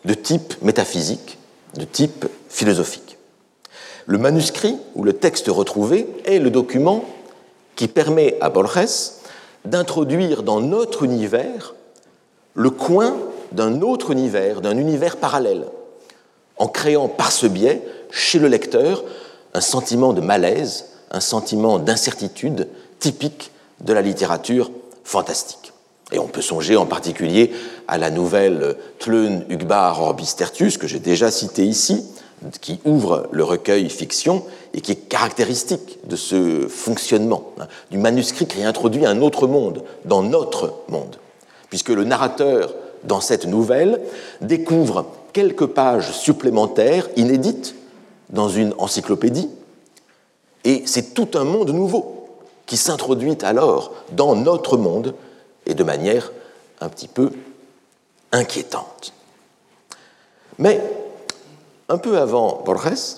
[0.04, 1.38] de type métaphysique,
[1.76, 3.18] de type philosophique.
[4.06, 7.06] Le manuscrit ou le texte retrouvé est le document
[7.76, 9.12] qui permet à Borges
[9.66, 11.76] d'introduire dans notre univers
[12.54, 13.16] le coin
[13.52, 15.66] d'un autre univers, d'un univers parallèle,
[16.58, 19.04] en créant par ce biais chez le lecteur
[19.54, 22.68] un sentiment de malaise, un sentiment d'incertitude
[23.00, 24.72] typique de la littérature
[25.04, 25.74] fantastique.
[26.12, 27.52] Et on peut songer en particulier
[27.88, 32.06] à la nouvelle Tlön Ugbar Orbis Tertius, que j'ai déjà citée ici,
[32.60, 38.48] qui ouvre le recueil fiction et qui est caractéristique de ce fonctionnement hein, du manuscrit
[38.48, 41.18] qui introduit un autre monde dans notre monde,
[41.70, 42.74] puisque le narrateur,
[43.04, 44.02] dans cette nouvelle,
[44.42, 47.76] découvre quelques pages supplémentaires inédites
[48.30, 49.50] dans une encyclopédie,
[50.64, 52.28] et c'est tout un monde nouveau
[52.66, 55.16] qui s'introduit alors dans notre monde
[55.66, 56.32] et de manière
[56.80, 57.32] un petit peu
[58.32, 59.14] inquiétante.
[60.58, 60.82] Mais
[61.92, 63.18] un peu avant Borges,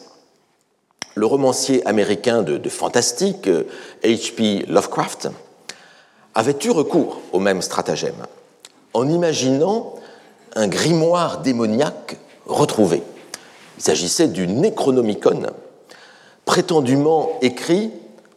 [1.13, 3.47] le romancier américain de, fantastique
[4.03, 4.65] H.P.
[4.67, 5.29] Lovecraft
[6.33, 8.15] avait eu recours au même stratagème
[8.95, 9.93] en imaginant
[10.55, 13.03] un grimoire démoniaque retrouvé.
[13.77, 15.43] Il s'agissait du Necronomicon,
[16.43, 17.91] prétendument écrit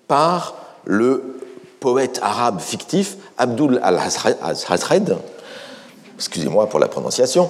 [0.07, 1.41] par le
[1.81, 5.17] poète arabe fictif Abdul al-Hazred,
[6.15, 7.49] excusez-moi pour la prononciation,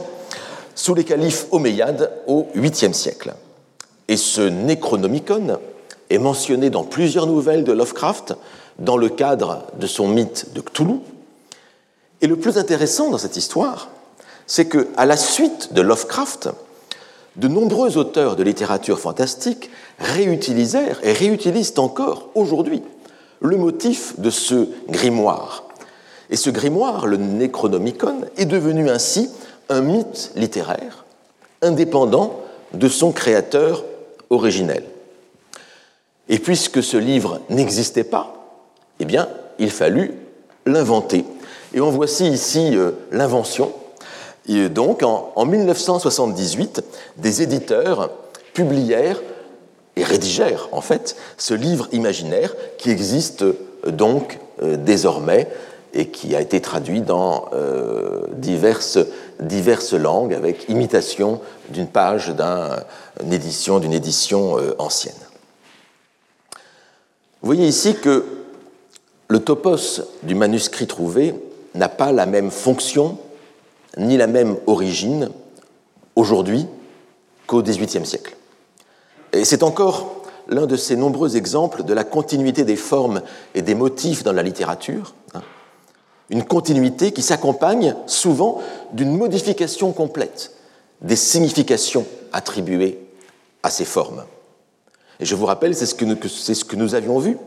[0.77, 3.35] sous les califes omeyyades au 8e siècle.
[4.07, 5.59] Et ce Necronomicon
[6.11, 8.35] est mentionné dans plusieurs nouvelles de Lovecraft
[8.79, 11.01] dans le cadre de son mythe de Cthulhu.
[12.21, 13.89] Et le plus intéressant dans cette histoire,
[14.47, 16.51] c'est que, à la suite de Lovecraft,
[17.37, 22.83] de nombreux auteurs de littérature fantastique réutilisèrent et réutilisent encore aujourd'hui
[23.41, 25.65] le motif de ce grimoire.
[26.31, 29.31] Et ce grimoire, le Necronomicon, est devenu ainsi
[29.69, 31.05] un mythe littéraire
[31.63, 32.41] indépendant
[32.73, 33.85] de son créateur
[34.31, 34.85] originel.
[36.29, 38.35] Et puisque ce livre n'existait pas,
[39.01, 40.15] eh bien, il fallut
[40.67, 41.25] l'inventer.
[41.75, 43.73] Et en voici ici euh, l'invention.
[44.71, 46.83] donc, en, en 1978,
[47.17, 48.11] des éditeurs
[48.53, 49.21] publièrent
[49.97, 53.55] et rédigèrent en fait ce livre imaginaire qui existe euh,
[53.87, 55.49] donc euh, désormais
[55.99, 58.99] et qui a été traduit dans euh, diverses,
[59.41, 65.15] diverses langues avec imitation d'une page d'une édition, d'une édition ancienne.
[67.43, 68.25] Vous voyez ici que
[69.29, 71.35] le topos du manuscrit trouvé
[71.75, 73.19] n'a pas la même fonction
[73.97, 75.31] ni la même origine
[76.15, 76.67] aujourd'hui
[77.47, 78.37] qu'au XVIIIe siècle.
[79.33, 83.23] Et c'est encore l'un de ces nombreux exemples de la continuité des formes
[83.55, 85.15] et des motifs dans la littérature.
[86.31, 88.61] Une continuité qui s'accompagne souvent
[88.93, 90.53] d'une modification complète
[91.01, 92.99] des significations attribuées
[93.63, 94.25] à ces formes.
[95.21, 97.39] Et je vous rappelle, c'est ce, que nous avions vu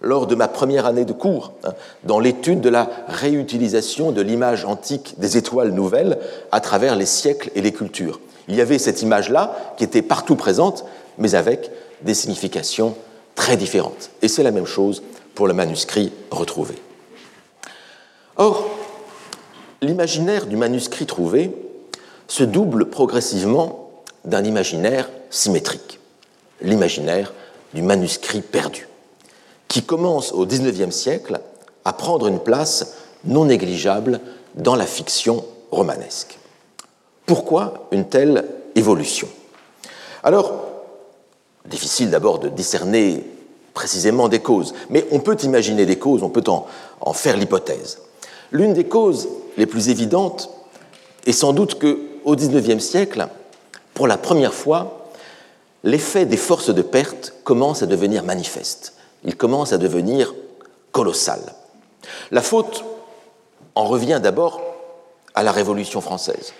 [0.00, 1.72] lors de ma première année de cours hein,
[2.04, 6.18] dans l'étude de la réutilisation de l'image antique des étoiles nouvelles
[6.52, 8.20] à travers les siècles et les cultures.
[8.46, 10.84] Il y avait cette image-là qui était partout présente,
[11.18, 11.70] mais avec
[12.02, 12.94] des significations
[13.34, 14.10] très différentes.
[14.22, 15.02] Et c'est la même chose
[15.34, 16.76] pour le manuscrit retrouvé.
[18.38, 18.64] Or,
[19.82, 21.52] l'imaginaire du manuscrit trouvé
[22.28, 23.90] se double progressivement
[24.24, 25.98] d'un imaginaire symétrique,
[26.60, 27.32] l'imaginaire
[27.74, 28.88] du manuscrit perdu,
[29.66, 31.40] qui commence au XIXe siècle
[31.84, 34.20] à prendre une place non négligeable
[34.54, 36.38] dans la fiction romanesque.
[37.26, 39.28] Pourquoi une telle évolution?
[40.22, 40.64] Alors,
[41.66, 43.24] difficile d'abord de discerner
[43.74, 47.98] précisément des causes, mais on peut imaginer des causes, on peut en, faire l'hypothèse.
[48.52, 50.50] L'une des causes les plus évidentes
[51.26, 53.28] est sans doute qu'au XIXe siècle,
[53.94, 55.10] pour la première fois,
[55.84, 58.94] l'effet des forces de perte commence à devenir manifeste.
[59.24, 60.34] Il commence à devenir
[60.92, 61.40] colossal.
[62.30, 62.84] La faute
[63.74, 64.62] en revient d'abord
[65.34, 66.52] à la Révolution française,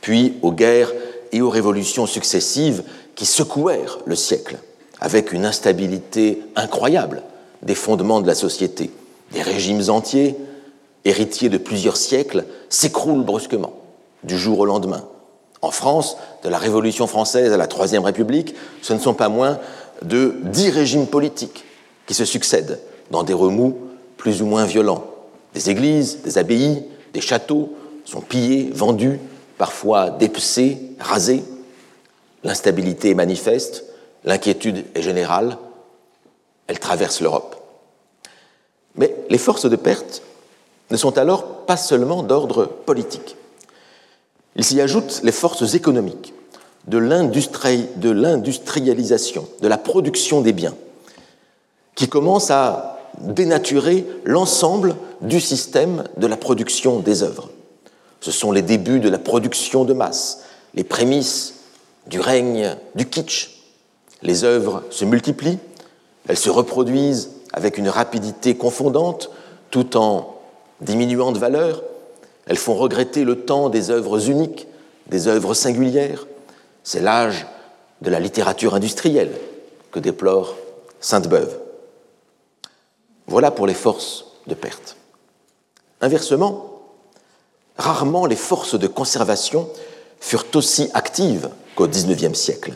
[0.00, 0.92] puis aux guerres
[1.32, 2.82] et aux révolutions successives
[3.14, 4.58] qui secouèrent le siècle,
[5.00, 7.22] avec une instabilité incroyable
[7.62, 8.90] des fondements de la société.
[9.32, 10.36] Des régimes entiers,
[11.04, 13.72] héritiers de plusieurs siècles, s'écroulent brusquement,
[14.22, 15.04] du jour au lendemain.
[15.62, 19.58] En France, de la Révolution française à la Troisième République, ce ne sont pas moins
[20.02, 21.64] de dix régimes politiques
[22.06, 23.76] qui se succèdent dans des remous
[24.16, 25.04] plus ou moins violents.
[25.54, 29.18] Des églises, des abbayes, des châteaux sont pillés, vendus,
[29.58, 31.44] parfois dépecés, rasés.
[32.44, 33.84] L'instabilité est manifeste,
[34.24, 35.58] l'inquiétude est générale,
[36.66, 37.56] elle traverse l'Europe.
[38.94, 40.22] Mais les forces de perte
[40.90, 43.36] ne sont alors pas seulement d'ordre politique.
[44.56, 46.32] Il s'y ajoute les forces économiques,
[46.86, 50.74] de l'industrialisation, de la production des biens,
[51.94, 57.50] qui commencent à dénaturer l'ensemble du système de la production des œuvres.
[58.20, 60.42] Ce sont les débuts de la production de masse,
[60.74, 61.54] les prémices
[62.06, 63.62] du règne du kitsch.
[64.22, 65.58] Les œuvres se multiplient,
[66.28, 69.30] elles se reproduisent avec une rapidité confondante,
[69.70, 70.39] tout en
[70.80, 71.82] diminuant de valeur,
[72.46, 74.66] elles font regretter le temps des œuvres uniques,
[75.06, 76.26] des œuvres singulières.
[76.82, 77.46] C'est l'âge
[78.02, 79.32] de la littérature industrielle
[79.92, 80.54] que déplore
[81.00, 81.58] Sainte-Beuve.
[83.26, 84.96] Voilà pour les forces de perte.
[86.00, 86.82] Inversement,
[87.76, 89.68] rarement les forces de conservation
[90.18, 92.74] furent aussi actives qu'au XIXe siècle.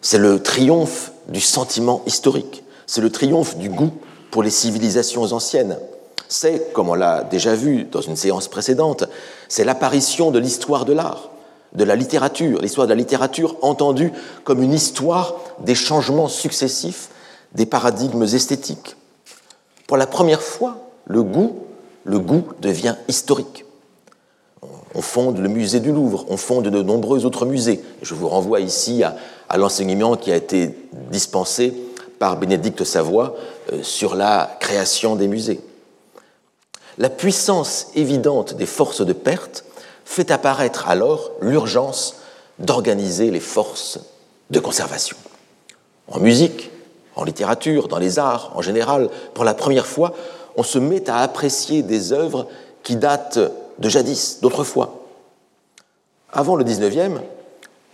[0.00, 3.92] C'est le triomphe du sentiment historique, c'est le triomphe du goût
[4.30, 5.78] pour les civilisations anciennes,
[6.28, 9.04] c'est, comme on l'a déjà vu dans une séance précédente,
[9.48, 11.30] c'est l'apparition de l'histoire de l'art,
[11.74, 14.12] de la littérature, l'histoire de la littérature entendue
[14.44, 17.08] comme une histoire des changements successifs
[17.54, 18.96] des paradigmes esthétiques.
[19.86, 21.56] Pour la première fois, le goût,
[22.04, 23.64] le goût devient historique.
[24.94, 27.82] On fonde le musée du Louvre, on fonde de nombreux autres musées.
[28.02, 29.16] Je vous renvoie ici à,
[29.56, 30.74] l'enseignement qui a été
[31.10, 31.72] dispensé
[32.18, 33.36] par Bénédicte Savoie
[33.72, 35.60] euh, sur la création des musées
[36.98, 39.64] la puissance évidente des forces de perte
[40.04, 42.16] fait apparaître alors l'urgence
[42.58, 44.00] d'organiser les forces
[44.50, 45.16] de conservation.
[46.08, 46.70] En musique,
[47.14, 50.14] en littérature, dans les arts en général, pour la première fois,
[50.56, 52.48] on se met à apprécier des œuvres
[52.82, 53.38] qui datent
[53.78, 55.04] de jadis, d'autrefois.
[56.32, 57.20] Avant le 19e,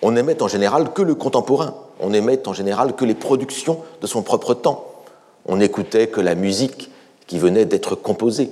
[0.02, 4.06] on n'aimait en général que le contemporain, on n'aimait en général que les productions de
[4.06, 4.86] son propre temps,
[5.46, 6.90] on n'écoutait que la musique
[7.26, 8.50] qui venait d'être composée.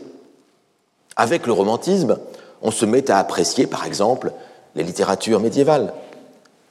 [1.16, 2.18] Avec le romantisme,
[2.62, 4.32] on se met à apprécier, par exemple,
[4.74, 5.92] les littératures médiévales.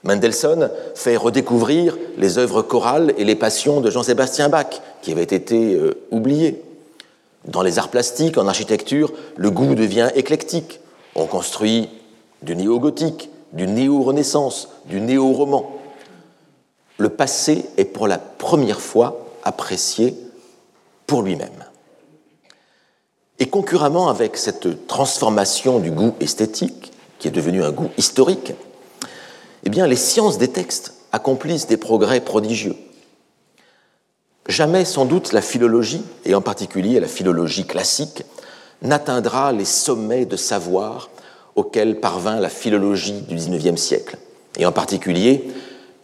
[0.03, 5.75] Mendelssohn fait redécouvrir les œuvres chorales et les passions de Jean-Sébastien Bach, qui avaient été
[5.75, 6.63] euh, oubliées.
[7.45, 10.79] Dans les arts plastiques, en architecture, le goût devient éclectique.
[11.15, 11.89] On construit
[12.41, 15.71] du néo-gothique, du néo-renaissance, du néo-roman.
[16.97, 20.15] Le passé est pour la première fois apprécié
[21.05, 21.49] pour lui-même.
[23.41, 28.53] Et concurremment avec cette transformation du goût esthétique, qui est devenu un goût historique,
[29.63, 32.75] eh bien, les sciences des textes accomplissent des progrès prodigieux.
[34.47, 38.25] Jamais, sans doute, la philologie, et en particulier la philologie classique,
[38.83, 41.09] n'atteindra les sommets de savoir
[41.55, 44.17] auxquels parvint la philologie du XIXe siècle,
[44.59, 45.51] et en particulier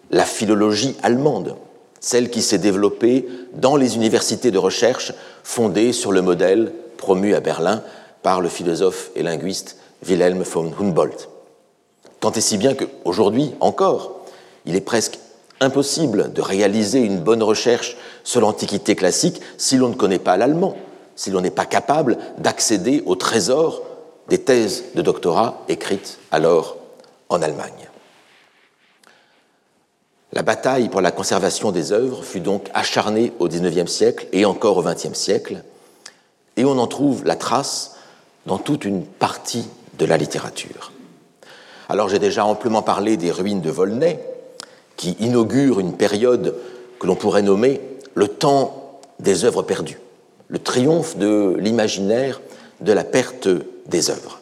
[0.10, 1.56] la philologie allemande,
[2.00, 5.14] celle qui s'est développée dans les universités de recherche
[5.44, 7.84] fondées sur le modèle promu à Berlin
[8.24, 11.30] par le philosophe et linguiste Wilhelm von Humboldt.
[12.20, 14.22] Tant et si bien qu'aujourd'hui encore,
[14.66, 15.20] il est presque
[15.60, 20.76] impossible de réaliser une bonne recherche sur l'Antiquité classique si l'on ne connaît pas l'allemand,
[21.16, 23.82] si l'on n'est pas capable d'accéder au trésor
[24.30, 26.78] des thèses de doctorat écrites alors
[27.30, 27.88] en Allemagne.
[30.34, 34.78] La bataille pour la conservation des œuvres fut donc acharnée au XIXe siècle et encore
[34.78, 35.64] au XXe siècle,
[36.58, 37.96] et on en trouve la trace
[38.46, 40.92] dans toute une partie de la littérature.
[41.90, 44.20] Alors j'ai déjà amplement parlé des ruines de Volnay,
[44.98, 46.56] qui inaugurent une période
[47.00, 47.80] que l'on pourrait nommer
[48.16, 50.00] le temps des œuvres perdues,
[50.48, 52.42] le triomphe de l'imaginaire
[52.82, 53.48] de la perte
[53.86, 54.40] des œuvres.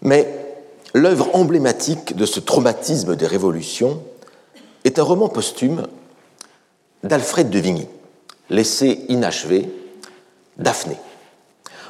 [0.00, 0.28] Mais
[0.94, 4.02] l'œuvre emblématique de ce traumatisme des révolutions
[4.84, 5.86] est un roman posthume
[7.02, 7.88] d'Alfred de Vigny,
[8.50, 9.68] laissé inachevé,
[10.58, 10.96] Daphné.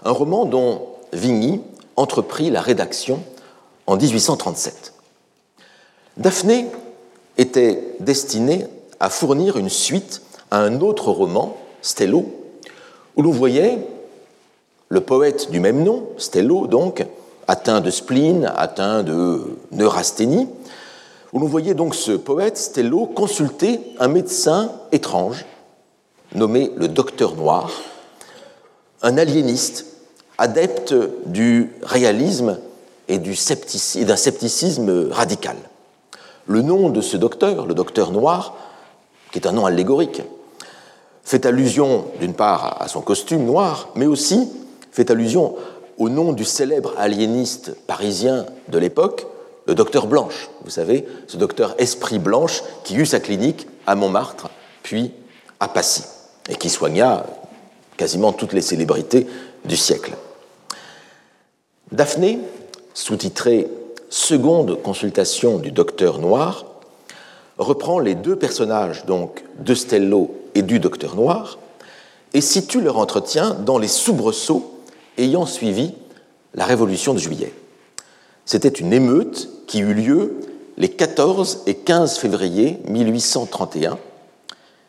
[0.05, 1.61] Un roman dont Vigny
[1.97, 3.23] entreprit la rédaction
[3.87, 4.93] en 1837.
[6.17, 6.67] Daphné
[7.39, 8.67] était destiné
[9.01, 12.27] à fournir une suite à un autre roman, Stello,
[13.17, 13.79] où l'on voyait
[14.89, 17.05] le poète du même nom, Stello donc,
[17.49, 20.49] atteint de spleen, atteint de neurasthénie,
[21.33, 25.47] où l'on voyait donc ce poète, Stello, consulter un médecin étrange,
[26.35, 27.71] nommé le Docteur Noir,
[29.03, 29.87] un aliéniste,
[30.39, 30.95] adepte
[31.27, 32.59] du réalisme
[33.09, 35.57] et d'un scepticisme radical.
[36.47, 38.57] Le nom de ce docteur, le docteur noir,
[39.31, 40.23] qui est un nom allégorique,
[41.25, 44.49] fait allusion d'une part à son costume noir, mais aussi
[44.91, 45.55] fait allusion
[45.99, 49.27] au nom du célèbre aliéniste parisien de l'époque,
[49.67, 50.51] le docteur Blanche.
[50.65, 54.51] Vous savez, ce docteur Esprit Blanche qui eut sa clinique à Montmartre,
[54.83, 55.13] puis
[55.61, 56.03] à Passy,
[56.49, 57.25] et qui soigna
[57.97, 59.27] quasiment toutes les célébrités
[59.65, 60.13] du siècle.
[61.93, 62.39] Daphné,
[62.95, 63.69] sous-titrée
[64.09, 66.67] Seconde consultation du docteur Noir,
[67.57, 71.59] reprend les deux personnages, donc de Stello et du docteur Noir,
[72.35, 74.79] et situe leur entretien dans les soubresauts
[75.17, 75.95] ayant suivi
[76.55, 77.55] la Révolution de juillet.
[78.45, 80.41] C'était une émeute qui eut lieu
[80.77, 83.99] les 14 et 15 février 1831,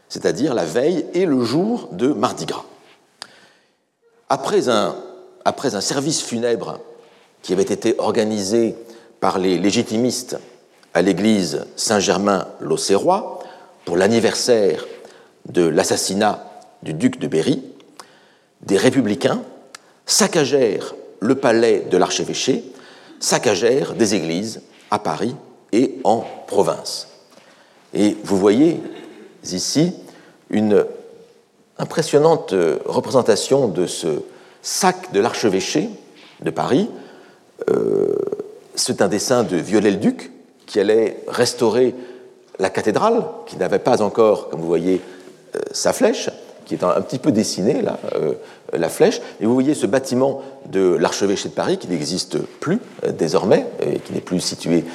[0.10, 2.66] c'est-à-dire la veille et le jour de Mardi Gras.
[4.34, 4.95] Après un,
[5.79, 6.79] service funèbre
[7.43, 8.75] qui avait été organisé
[9.19, 10.39] par les légitimistes
[10.95, 13.43] à l'église Saint-Germain-l'Auxerrois
[13.86, 14.88] pour l'anniversaire
[15.45, 17.61] de l'assassinat du duc de Berry,
[18.61, 19.43] des républicains
[20.07, 22.63] saccagèrent le palais de l'archevêché,
[23.19, 25.36] saccagèrent des églises à Paris
[25.71, 27.07] et en province.
[27.93, 28.81] Et vous voyez
[29.43, 29.93] ici
[30.49, 30.88] une
[31.78, 32.53] impressionnante
[32.86, 34.21] représentation de ce
[34.61, 35.89] sac de l'archevêché
[36.41, 36.89] de Paris,
[37.69, 38.15] euh,
[38.76, 40.32] c'est un dessin de Viollet-le-Duc
[40.65, 41.93] qui allait restaurer
[42.59, 45.01] la cathédrale, qui n'avait pas encore, comme vous voyez,
[45.55, 46.30] euh, sa flèche,
[46.65, 48.34] qui est un, petit peu dessinée, là, euh,
[48.71, 49.21] la flèche.
[49.41, 52.80] Et vous voyez ce bâtiment de l'archevêché de Paris qui n'existe plus
[53.17, 54.86] désormais, et qui n'est plus situé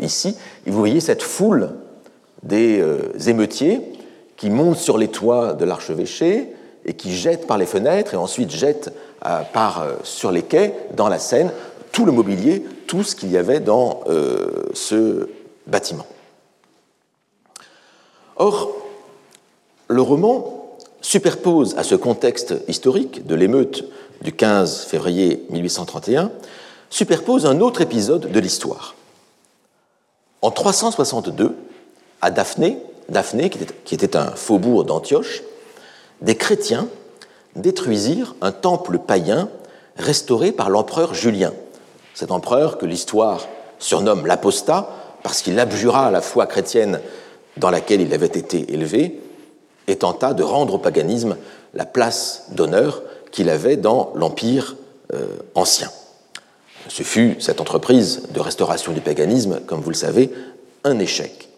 [0.00, 0.36] ici.
[0.66, 1.72] Et vous voyez cette foule
[2.42, 2.82] des
[3.26, 3.82] émeutiers
[4.40, 6.48] qui montent sur les toits de l'archevêché
[6.86, 8.90] et qui jettent par les fenêtres et ensuite jettent
[9.52, 11.52] par, sur les quais dans la Seine
[11.92, 15.28] tout le mobilier, tout ce qu'il y avait dans euh, ce
[15.66, 16.06] bâtiment.
[18.36, 18.72] Or,
[19.88, 23.84] le roman superpose à ce contexte historique de l'émeute
[24.22, 26.30] du 15 février 1831,
[26.88, 28.94] superpose un autre épisode de l'histoire.
[30.40, 31.54] En 362,
[32.22, 32.78] à Daphné,
[33.10, 35.42] Daphné, qui était un faubourg d'Antioche,
[36.22, 36.88] des chrétiens
[37.56, 39.48] détruisirent un temple païen
[39.96, 41.52] restauré par l'empereur Julien,
[42.14, 43.48] cet empereur que l'histoire
[43.78, 44.88] surnomme l'apostat
[45.22, 47.00] parce qu'il abjura la foi chrétienne
[47.56, 49.20] dans laquelle il avait été élevé
[49.86, 51.36] et tenta de rendre au paganisme
[51.74, 53.02] la place d'honneur
[53.32, 54.76] qu'il avait dans l'Empire
[55.12, 55.90] euh, ancien.
[56.88, 60.30] Ce fut cette entreprise de restauration du paganisme, comme vous le savez,
[60.84, 61.49] un échec.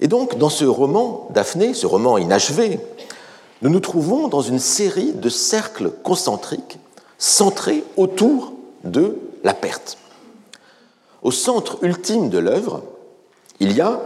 [0.00, 2.80] Et donc, dans ce roman Daphné, ce roman inachevé,
[3.62, 6.78] nous nous trouvons dans une série de cercles concentriques
[7.18, 9.98] centrés autour de la perte.
[11.22, 12.82] Au centre ultime de l'œuvre,
[13.60, 14.00] il y a,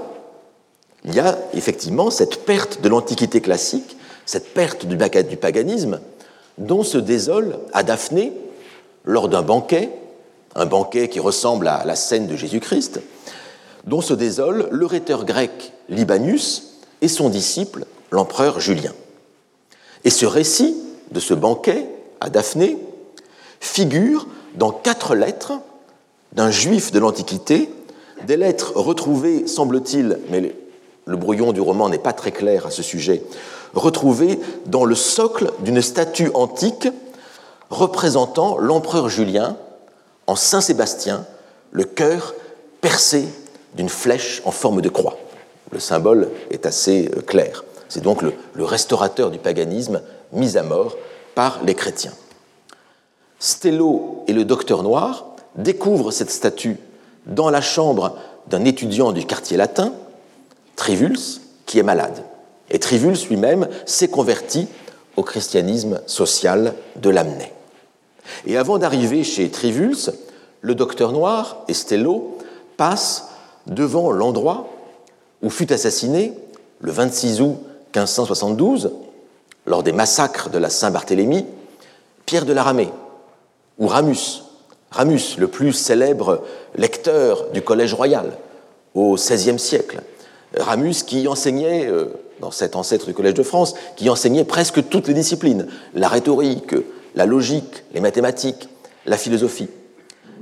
[1.53, 4.97] effectivement cette perte de l'Antiquité classique, cette perte du
[5.37, 6.01] paganisme,
[6.59, 8.33] dont se désole à Daphné
[9.05, 9.91] lors d'un banquet,
[10.57, 13.01] un banquet qui ressemble à la scène de Jésus-Christ,
[13.87, 18.93] dont se désole le rhéteur grec Libanius et son disciple, l'empereur Julien.
[20.05, 20.77] Et ce récit
[21.13, 21.87] de ce banquet
[22.21, 22.79] à Daphné
[23.61, 25.53] figure dans quatre lettres
[26.33, 27.71] d'un juif de l'Antiquité,
[28.27, 30.55] des lettres retrouvées, semble-t-il, mais
[31.07, 33.23] le brouillon du roman n'est pas très clair à ce sujet,
[33.75, 36.89] retrouvée dans le socle d'une statue antique
[37.71, 39.57] représentant l'empereur Julien
[40.27, 41.27] en Saint-Sébastien,
[41.73, 42.35] le cœur
[42.81, 43.27] percé
[43.75, 45.17] d'une flèche en forme de croix.
[45.73, 47.65] Le symbole est assez euh, clair.
[47.89, 50.01] C'est donc le, restaurateur du paganisme
[50.33, 50.97] mis à mort
[51.35, 52.15] par les chrétiens.
[53.39, 56.79] Stello et le docteur noir découvrent cette statue
[57.27, 58.17] dans la chambre
[58.49, 59.93] d'un étudiant du quartier latin,
[60.77, 62.23] Trivulus, qui est malade.
[62.71, 64.67] Et Trivulus lui-même s'est converti
[65.17, 67.53] au christianisme social de Lamennais.
[68.47, 70.11] Et avant d'arriver chez Trivulus,
[70.61, 72.39] le docteur noir et Stello
[72.77, 73.29] passent
[73.67, 74.69] devant l'endroit
[75.43, 76.33] où fut assassiné,
[76.81, 77.59] le 26 août
[77.95, 78.93] 1572,
[79.67, 81.47] lors des massacres de la Saint-Barthélemy,
[82.27, 82.91] Pierre de la Ramée,
[83.79, 84.43] ou Ramus,
[84.91, 86.43] Ramus, le plus célèbre
[86.77, 88.33] lecteur du Collège royal
[88.95, 90.01] au XVIe siècle.
[90.57, 92.07] Ramus qui enseignait, euh,
[92.41, 96.75] dans cet ancêtre du Collège de France, qui enseignait presque toutes les disciplines, la rhétorique,
[97.15, 98.69] la logique, les mathématiques,
[99.07, 99.69] la philosophie.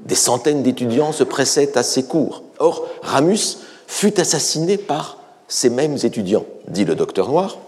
[0.04, 2.42] Des centaines d'étudiants se pressaient à ses cours.
[2.58, 7.58] Or, Ramus fut assassiné par ces mêmes étudiants, dit le docteur Noir.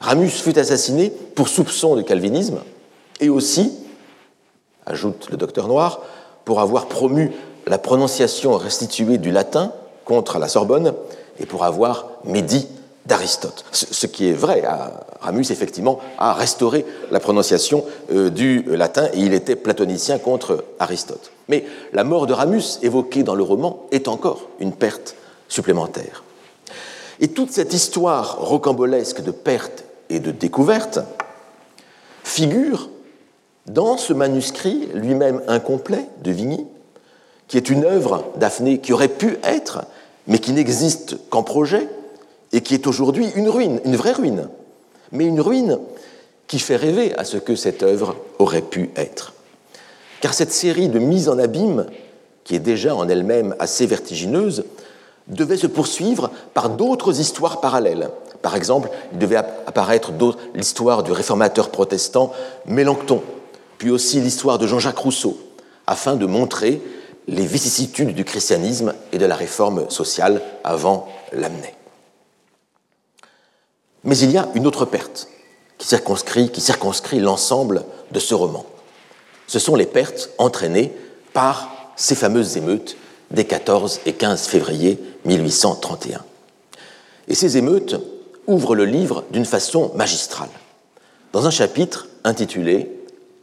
[0.00, 2.60] Ramus fut assassiné pour soupçon de calvinisme
[3.20, 3.72] et aussi
[4.86, 6.00] ajoute le docteur Noir,
[6.44, 7.32] pour avoir promu
[7.66, 9.72] la prononciation restituée du latin
[10.04, 10.94] contre la Sorbonne
[11.38, 12.66] et pour avoir médit
[13.06, 13.64] d'Aristote.
[13.72, 14.62] Ce qui est vrai,
[15.20, 21.32] Ramus effectivement a restauré la prononciation euh, du latin et il était platonicien contre Aristote.
[21.48, 25.16] Mais la mort de Ramus, évoquée dans le roman, est encore une perte
[25.48, 26.24] supplémentaire.
[27.20, 31.00] Et toute cette histoire rocambolesque de perte et de découverte
[32.24, 32.88] figure
[33.66, 36.66] dans ce manuscrit lui-même incomplet de Vigny,
[37.48, 39.84] qui est une œuvre d'Aphné qui aurait pu être,
[40.26, 41.88] mais qui n'existe qu'en projet,
[42.52, 44.48] et qui est aujourd'hui une ruine, une vraie ruine,
[45.12, 45.78] mais une ruine
[46.46, 49.34] qui fait rêver à ce que cette œuvre aurait pu être.
[50.20, 51.86] Car cette série de mises en abîme,
[52.44, 54.64] qui est déjà en elle-même assez vertigineuse,
[55.28, 58.10] devait se poursuivre par d'autres histoires parallèles.
[58.42, 60.12] Par exemple, il devait apparaître
[60.54, 62.32] l'histoire du réformateur protestant
[62.66, 63.22] Mélenchon,
[63.78, 65.38] puis aussi l'histoire de Jean-Jacques Rousseau,
[65.86, 66.82] afin de montrer
[67.28, 71.74] les vicissitudes du christianisme et de la réforme sociale avant l'amener.
[74.04, 75.28] Mais il y a une autre perte
[75.78, 78.66] qui circonscrit, qui circonscrit l'ensemble de ce roman.
[79.46, 80.92] Ce sont les pertes entraînées
[81.32, 82.96] par ces fameuses émeutes
[83.30, 86.24] des 14 et 15 février 1831.
[87.28, 87.96] Et ces émeutes
[88.46, 90.50] ouvrent le livre d'une façon magistrale,
[91.32, 92.90] dans un chapitre intitulé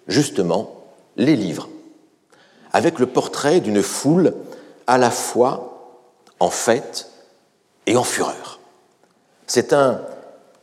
[0.07, 0.83] justement
[1.15, 1.69] les livres,
[2.73, 4.33] avec le portrait d'une foule
[4.87, 5.95] à la fois
[6.39, 7.09] en fête
[7.85, 8.59] et en fureur.
[9.47, 10.01] C'est un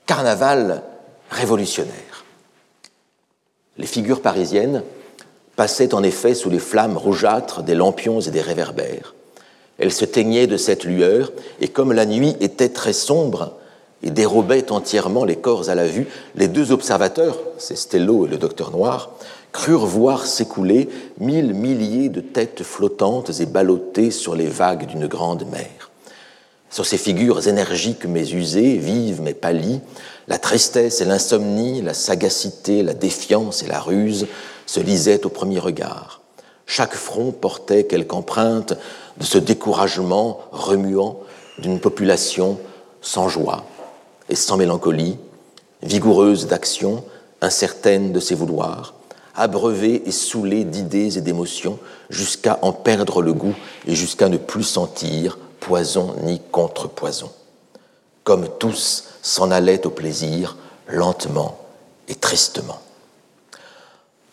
[0.06, 0.82] carnaval
[1.30, 2.24] révolutionnaire.
[3.76, 4.82] Les figures parisiennes
[5.56, 9.14] passaient en effet sous les flammes rougeâtres des lampions et des réverbères.
[9.78, 13.54] Elles se teignaient de cette lueur, et comme la nuit était très sombre
[14.02, 18.36] et dérobait entièrement les corps à la vue, les deux observateurs, c'est Stello et le
[18.36, 19.10] docteur Noir,
[19.52, 20.88] crurent voir s'écouler
[21.18, 25.83] mille milliers de têtes flottantes et ballottées sur les vagues d'une grande mer.
[26.74, 29.80] Sur ces figures énergiques mais usées, vives mais pâlies,
[30.26, 34.26] la tristesse et l'insomnie, la sagacité, la défiance et la ruse
[34.66, 36.20] se lisaient au premier regard.
[36.66, 38.74] Chaque front portait quelque empreinte
[39.16, 41.20] de ce découragement remuant
[41.58, 42.58] d'une population
[43.02, 43.64] sans joie
[44.28, 45.16] et sans mélancolie,
[45.80, 47.04] vigoureuse d'action,
[47.40, 48.94] incertaine de ses vouloirs,
[49.36, 51.78] abreuvé et saoulé d'idées et d'émotions,
[52.10, 53.54] jusqu'à en perdre le goût
[53.86, 57.30] et jusqu'à ne plus sentir poison ni contre-poison.
[58.22, 60.56] Comme tous s'en allaient au plaisir,
[60.88, 61.58] lentement
[62.08, 62.78] et tristement.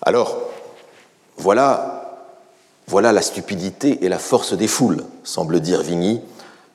[0.01, 0.37] Alors,
[1.37, 2.27] voilà,
[2.87, 6.21] voilà la stupidité et la force des foules, semble dire Vigny,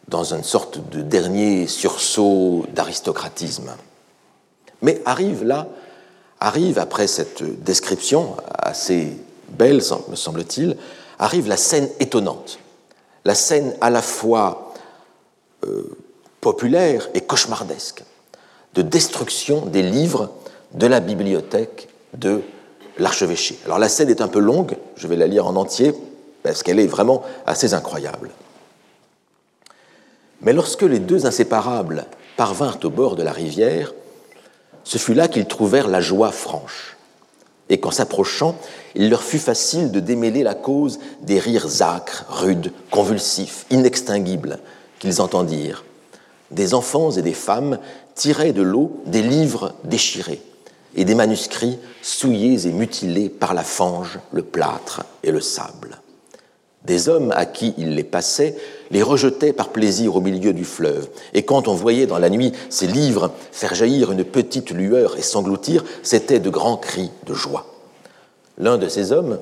[0.09, 3.71] dans une sorte de dernier sursaut d'aristocratisme.
[4.83, 5.67] Mais arrive là
[6.41, 9.17] arrive, après cette description assez
[9.49, 10.77] belle, me semble-t-il,
[11.19, 12.59] arrive la scène étonnante,
[13.27, 14.73] la scène à la fois
[15.67, 15.83] euh,
[16.41, 18.05] populaire et cauchemardesque
[18.75, 20.31] de destruction des livres
[20.75, 22.43] de la bibliothèque de
[22.99, 23.59] l'archevêché.
[23.65, 25.93] Alors la scène est un peu longue, je vais la lire en entier,
[26.45, 28.31] parce qu'elle est vraiment assez incroyable.
[30.41, 32.07] Mais lorsque les deux inséparables
[32.37, 33.93] parvinrent au bord de la rivière,
[34.85, 36.96] ce fut là qu'ils trouvèrent la joie franche,
[37.69, 38.57] et qu'en s'approchant,
[38.95, 44.59] il leur fut facile de démêler la cause des rires âcres, rudes, convulsifs, inextinguibles
[44.99, 45.85] qu'ils entendirent,
[46.51, 47.79] des enfants et des femmes
[48.15, 50.41] tiraient de l'eau des livres déchirés
[50.95, 56.01] et des manuscrits souillés et mutilés par la fange, le plâtre et le sable.
[56.85, 58.57] Des hommes à qui il les passait
[58.91, 62.53] les rejetaient par plaisir au milieu du fleuve, et quand on voyait dans la nuit
[62.71, 67.67] ces livres faire jaillir une petite lueur et s'engloutir, c'étaient de grands cris de joie.
[68.59, 69.39] L'un de ces hommes,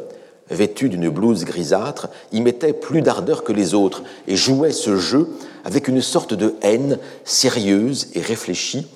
[0.50, 5.28] vêtu d'une blouse grisâtre, y mettait plus d'ardeur que les autres et jouait ce jeu
[5.64, 8.86] avec une sorte de haine sérieuse et réfléchie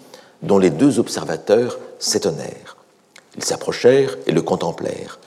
[0.43, 2.77] dont les deux observateurs s'étonnèrent.
[3.37, 5.19] Ils s'approchèrent et le contemplèrent.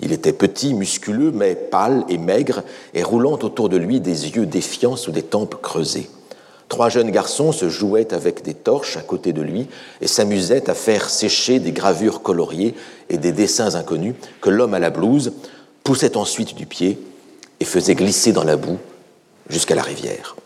[0.00, 2.62] Il était petit, musculeux, mais pâle et maigre,
[2.94, 6.08] et roulant autour de lui des yeux défiants sous des tempes creusées.
[6.70, 9.66] Trois jeunes garçons se jouaient avec des torches à côté de lui
[10.00, 12.74] et s'amusaient à faire sécher des gravures coloriées
[13.08, 15.32] et des dessins inconnus que l'homme à la blouse
[15.82, 16.98] poussait ensuite du pied
[17.58, 18.78] et faisait glisser dans la boue
[19.48, 20.36] jusqu'à la rivière.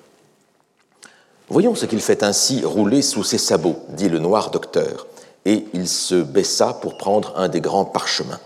[1.51, 5.07] Voyons ce qu'il fait ainsi rouler sous ses sabots, dit le noir docteur,
[5.45, 8.41] et il se baissa pour prendre un des grands parchemins.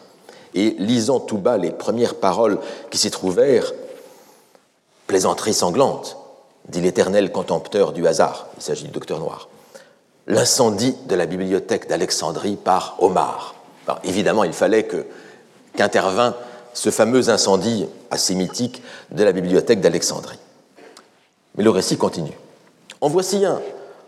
[0.55, 2.59] Et lisant tout bas les premières paroles
[2.91, 3.73] qui s'y trouvèrent,
[5.07, 6.17] plaisanterie sanglante,
[6.69, 9.49] dit l'éternel contempteur du hasard, il s'agit du docteur noir,
[10.27, 13.55] l'incendie de la bibliothèque d'Alexandrie par Omar.
[14.05, 15.07] évidemment, il fallait que
[15.77, 16.35] qu'intervint
[16.75, 20.39] ce fameux incendie assez de la bibliothèque d'Alexandrie.
[21.57, 22.39] Mais le récit continue.
[23.01, 23.61] En voici un,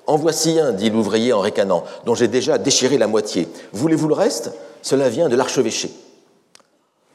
[0.07, 3.49] en voici un, dit l'ouvrier en ricanant, dont j'ai déjà déchiré la moitié.
[3.72, 4.53] Voulez-vous le reste?
[4.82, 5.91] Cela vient de l'archevêché.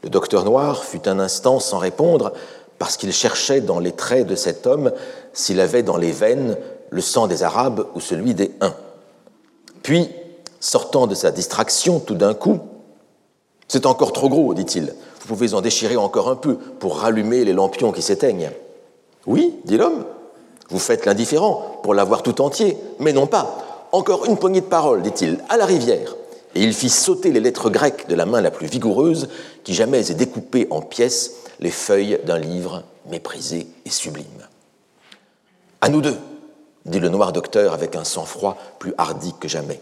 [0.05, 2.31] Le docteur Noir fut un instant sans répondre,
[2.77, 4.91] parce qu'il cherchait dans les traits de cet homme
[5.33, 6.57] s'il avait dans les veines
[6.91, 8.75] le sang des Arabes ou celui des Huns.
[9.81, 10.09] Puis,
[10.59, 12.59] sortant de sa distraction tout d'un coup,
[13.67, 14.93] C'est encore trop gros, dit-il.
[15.21, 18.51] Vous pouvez en déchirer encore un peu pour rallumer les lampions qui s'éteignent.
[19.25, 20.05] Oui, dit l'homme,
[20.69, 23.57] vous faites l'indifférent pour l'avoir tout entier, mais non pas.
[23.91, 26.15] Encore une poignée de paroles, dit-il, à la rivière.
[26.55, 29.27] Et il fit sauter les lettres grecques de la main la plus vigoureuse
[29.63, 34.47] qui jamais ait découpé en pièces les feuilles d'un livre méprisé et sublime.
[35.81, 36.17] À nous deux,
[36.85, 39.81] dit le noir docteur avec un sang-froid plus hardi que jamais.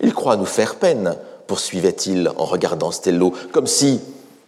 [0.00, 1.16] Il croit nous faire peine,
[1.46, 4.00] poursuivait-il en regardant Stello, comme si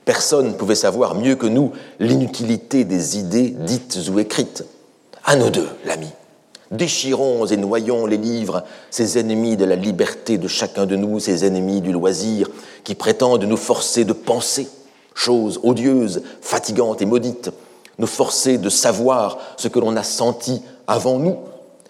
[0.05, 4.65] personne ne pouvait savoir mieux que nous l'inutilité des idées dites ou écrites.
[5.25, 6.09] À nous deux, l'ami.
[6.71, 11.45] Déchirons et noyons les livres, ces ennemis de la liberté de chacun de nous, ces
[11.45, 12.49] ennemis du loisir,
[12.85, 14.69] qui prétendent nous forcer de penser,
[15.15, 17.51] choses odieuses, fatigantes et maudites,
[17.99, 21.37] nous forcer de savoir ce que l'on a senti avant nous,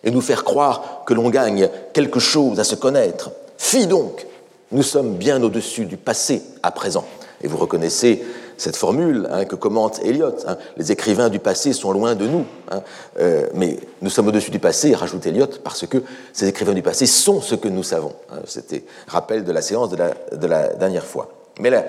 [0.03, 3.31] et nous faire croire que l'on gagne quelque chose à se connaître.
[3.59, 4.27] Fi donc,
[4.73, 7.05] nous sommes bien au-dessus du passé à présent.
[7.43, 8.23] Et vous reconnaissez
[8.61, 10.35] cette formule hein, que commente Eliot.
[10.47, 10.59] Hein.
[10.77, 12.83] les écrivains du passé sont loin de nous, hein.
[13.19, 16.03] euh, mais nous sommes au-dessus du passé, rajoute Eliot, parce que
[16.35, 18.13] ces écrivains du passé sont ce que nous savons.
[18.45, 21.31] C'était rappel de la séance de la, dernière fois.
[21.59, 21.87] Mais la,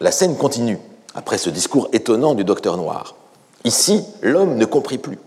[0.00, 0.78] la scène continue
[1.14, 3.14] après ce discours étonnant du docteur noir.
[3.64, 5.18] Ici, l'homme ne comprit plus.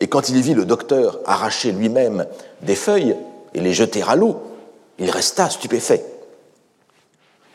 [0.00, 2.26] Et quand il vit le docteur arracher lui-même
[2.62, 3.14] des feuilles
[3.52, 4.40] et les jeter à l'eau,
[4.98, 6.04] il resta stupéfait.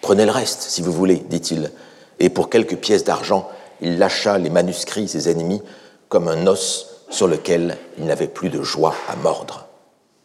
[0.01, 1.71] Prenez le reste, si vous voulez, dit-il,
[2.19, 3.49] et pour quelques pièces d'argent,
[3.81, 5.61] il lâcha les manuscrits, ses ennemis,
[6.09, 9.67] comme un os sur lequel il n'avait plus de joie à mordre.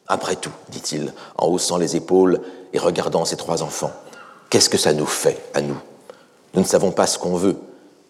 [0.06, 2.40] Après tout, dit-il, en haussant les épaules
[2.72, 3.92] et regardant ses trois enfants,
[4.50, 5.78] qu'est-ce que ça nous fait, à nous?
[6.54, 7.56] Nous ne savons pas ce qu'on veut,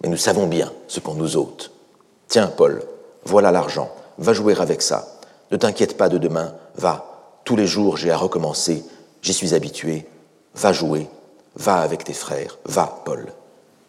[0.02, 1.70] mais nous savons bien ce qu'on nous ôte.
[2.28, 2.82] Tiens, Paul,
[3.24, 5.18] voilà l'argent, va jouer avec ça.
[5.50, 7.40] Ne t'inquiète pas de demain, va.
[7.44, 8.84] Tous les jours, j'ai à recommencer,
[9.22, 10.06] j'y suis habitué.
[10.54, 11.08] Va jouer,
[11.56, 13.32] Va avec tes frères, va, Paul.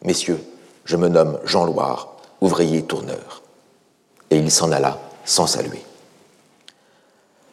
[0.03, 0.39] Messieurs,
[0.85, 3.41] je me nomme Jean Loire, ouvrier tourneur.
[4.29, 5.83] Et il s'en alla sans saluer.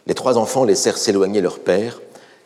[0.06, 2.00] Les trois enfants laissèrent s'éloigner leur père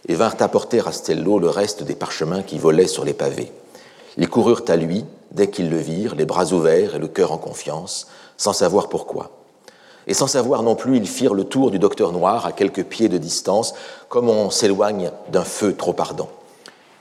[0.09, 3.51] et vinrent apporter à Stello le reste des parchemins qui volaient sur les pavés.
[4.17, 7.39] Ils coururent à lui dès qu'ils le virent, les bras ouverts et le cœur en
[7.39, 8.07] confiance,
[8.37, 9.31] sans savoir pourquoi.
[10.07, 13.09] Et sans savoir non plus, ils firent le tour du docteur noir à quelques pieds
[13.09, 13.75] de distance,
[14.09, 16.31] comme on s'éloigne d'un feu trop ardent.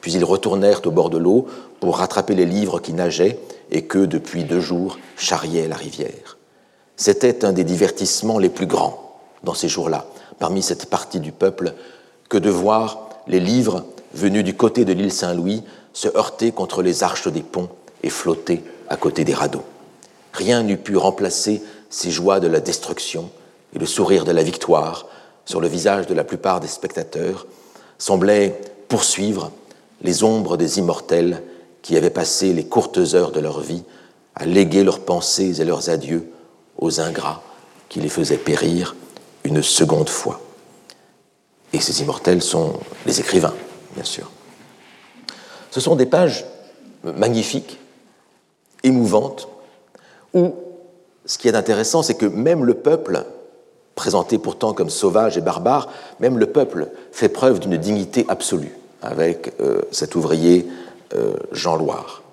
[0.06, 1.48] Puis ils retournèrent au bord de l'eau
[1.80, 3.40] pour rattraper les livres qui nageaient
[3.72, 6.38] et que, depuis deux jours, charriait la rivière.
[6.96, 10.06] C'était un des divertissements les plus grands dans ces jours-là,
[10.38, 11.74] parmi cette partie du peuple,
[12.30, 13.84] que de voir les livres
[14.14, 17.70] venus du côté de l'île Saint-Louis se heurter contre les arches des ponts
[18.04, 19.66] et flotter à côté des radeaux.
[20.34, 23.32] Rien n'eût pu remplacer ces joies de la destruction
[23.76, 25.08] et le sourire de la victoire
[25.46, 27.48] sur le visage de la plupart des spectateurs
[27.98, 29.52] semblait poursuivre
[30.06, 31.42] les ombres des immortels
[31.82, 33.84] qui avaient passé les courtes heures de leur vie
[34.36, 36.32] à léguer leurs pensées et leurs adieux
[36.78, 37.42] aux ingrats
[37.90, 38.96] qui les faisaient périr
[39.44, 40.40] une seconde fois.
[41.74, 42.74] Et ces immortels sont
[43.06, 43.54] les écrivains,
[43.96, 44.30] bien sûr.
[45.72, 46.46] Ce sont des pages
[47.04, 47.80] magnifiques,
[48.84, 49.48] émouvantes,
[50.34, 50.54] où
[51.26, 53.26] ce qui est intéressant, c'est que même le peuple,
[53.96, 55.90] présenté pourtant comme sauvage et barbare,
[56.20, 60.68] même le peuple fait preuve d'une dignité absolue avec euh, cet ouvrier
[61.16, 62.24] euh, Jean Loire.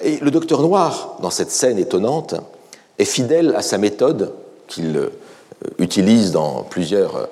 [0.00, 2.34] Et le docteur Noir, dans cette scène étonnante,
[2.98, 4.32] est fidèle à sa méthode
[4.68, 5.10] qu'il euh,
[5.78, 7.28] utilise dans plusieurs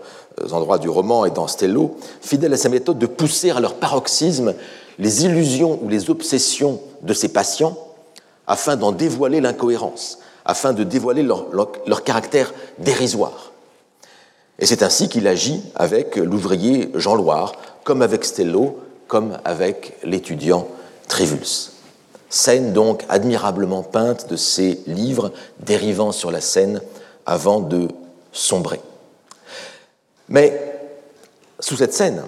[0.51, 4.55] endroits du roman et dans Stello, fidèle à sa méthode de pousser à leur paroxysme
[4.99, 7.77] les illusions ou les obsessions de ses patients
[8.47, 13.53] afin d'en dévoiler l'incohérence, afin de dévoiler leur, leur, caractère dérisoire.
[14.59, 17.53] Et c'est ainsi qu'il agit avec l'ouvrier Jean Loire,
[17.85, 20.67] comme avec Stello, comme avec l'étudiant
[21.09, 21.73] Trivulus.
[22.31, 26.81] Scène donc admirablement peinte de ces livres dérivant sur la scène
[27.27, 27.89] avant de
[28.33, 28.81] sombrer.
[30.29, 30.81] Mais
[31.61, 32.25] sous cette scène,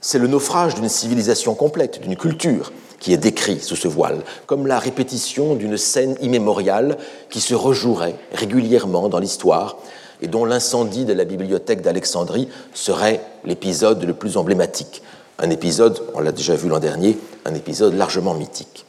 [0.00, 4.66] c'est le naufrage d'une civilisation complète, d'une culture, qui est décrit sous ce voile, comme
[4.66, 6.96] la répétition d'une scène immémoriale
[7.30, 9.76] qui se rejouerait régulièrement dans l'histoire
[10.20, 15.02] et dont l'incendie de la bibliothèque d'Alexandrie serait l'épisode le plus emblématique.
[15.38, 18.86] Un épisode, on l'a déjà vu l'an dernier, un épisode largement mythique.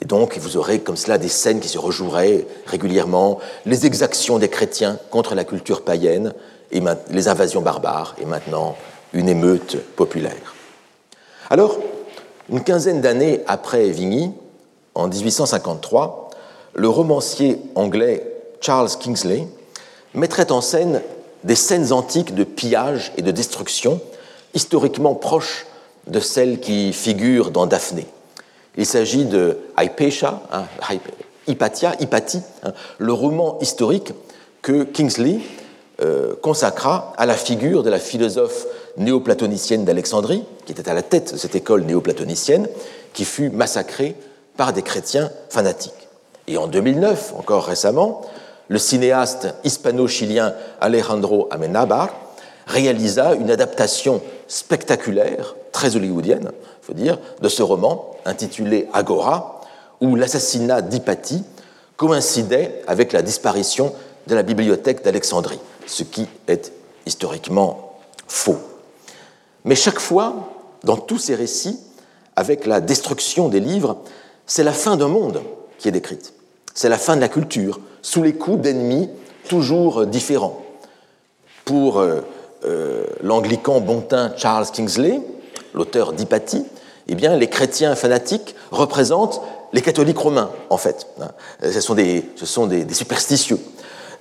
[0.00, 4.48] Et donc, vous aurez comme cela des scènes qui se rejoueraient régulièrement, les exactions des
[4.48, 6.32] chrétiens contre la culture païenne,
[7.10, 8.76] les invasions barbares, et maintenant
[9.12, 10.54] une émeute populaire.
[11.50, 11.78] Alors,
[12.50, 14.32] une quinzaine d'années après Vigny,
[14.94, 16.30] en 1853,
[16.74, 18.26] le romancier anglais
[18.60, 19.46] Charles Kingsley
[20.14, 21.02] mettrait en scène
[21.44, 24.00] des scènes antiques de pillage et de destruction,
[24.54, 25.66] historiquement proches
[26.06, 28.06] de celles qui figurent dans Daphné.
[28.76, 30.64] Il s'agit de Hypatia, hein,
[31.46, 31.92] Hypatia,
[32.62, 34.12] hein, le roman historique
[34.62, 35.40] que Kingsley
[36.00, 41.32] euh, consacra à la figure de la philosophe néoplatonicienne d'Alexandrie, qui était à la tête
[41.32, 42.68] de cette école néoplatonicienne,
[43.12, 44.14] qui fut massacrée
[44.56, 45.92] par des chrétiens fanatiques.
[46.46, 48.22] Et en 2009, encore récemment,
[48.72, 52.08] le cinéaste hispano-chilien Alejandro Amenabar
[52.66, 59.60] réalisa une adaptation spectaculaire, très hollywoodienne, faut dire, de ce roman intitulé Agora,
[60.00, 61.44] où l'assassinat d'Hypatie
[61.98, 63.92] coïncidait avec la disparition
[64.26, 66.72] de la bibliothèque d'Alexandrie, ce qui est
[67.04, 68.58] historiquement faux.
[69.66, 70.48] Mais chaque fois,
[70.82, 71.78] dans tous ces récits,
[72.36, 73.98] avec la destruction des livres,
[74.46, 75.42] c'est la fin d'un monde
[75.76, 76.32] qui est décrite.
[76.74, 79.08] C'est la fin de la culture, sous les coups d'ennemis
[79.48, 80.62] toujours différents.
[81.64, 82.20] Pour euh,
[82.64, 85.20] euh, l'anglican bontain Charles Kingsley,
[85.74, 86.64] l'auteur d'Hypatie,
[87.08, 89.40] eh bien, les chrétiens fanatiques représentent
[89.72, 91.06] les catholiques romains, en fait.
[91.62, 93.58] Ce sont des, ce sont superstitieux.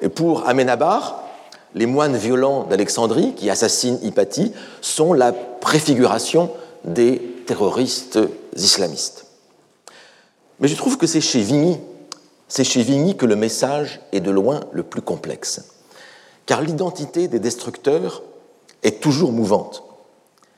[0.01, 1.23] Et pour Amenabar,
[1.75, 6.49] les moines violents d'Alexandrie qui assassinent Hypatie sont la préfiguration
[6.83, 8.19] des terroristes
[8.55, 9.25] islamistes.
[10.59, 11.79] Mais je trouve que c'est chez Vigny,
[12.51, 15.69] c'est chez Vigny que le message est de loin le plus complexe,
[16.45, 18.23] car l'identité des destructeurs
[18.83, 19.85] est toujours mouvante,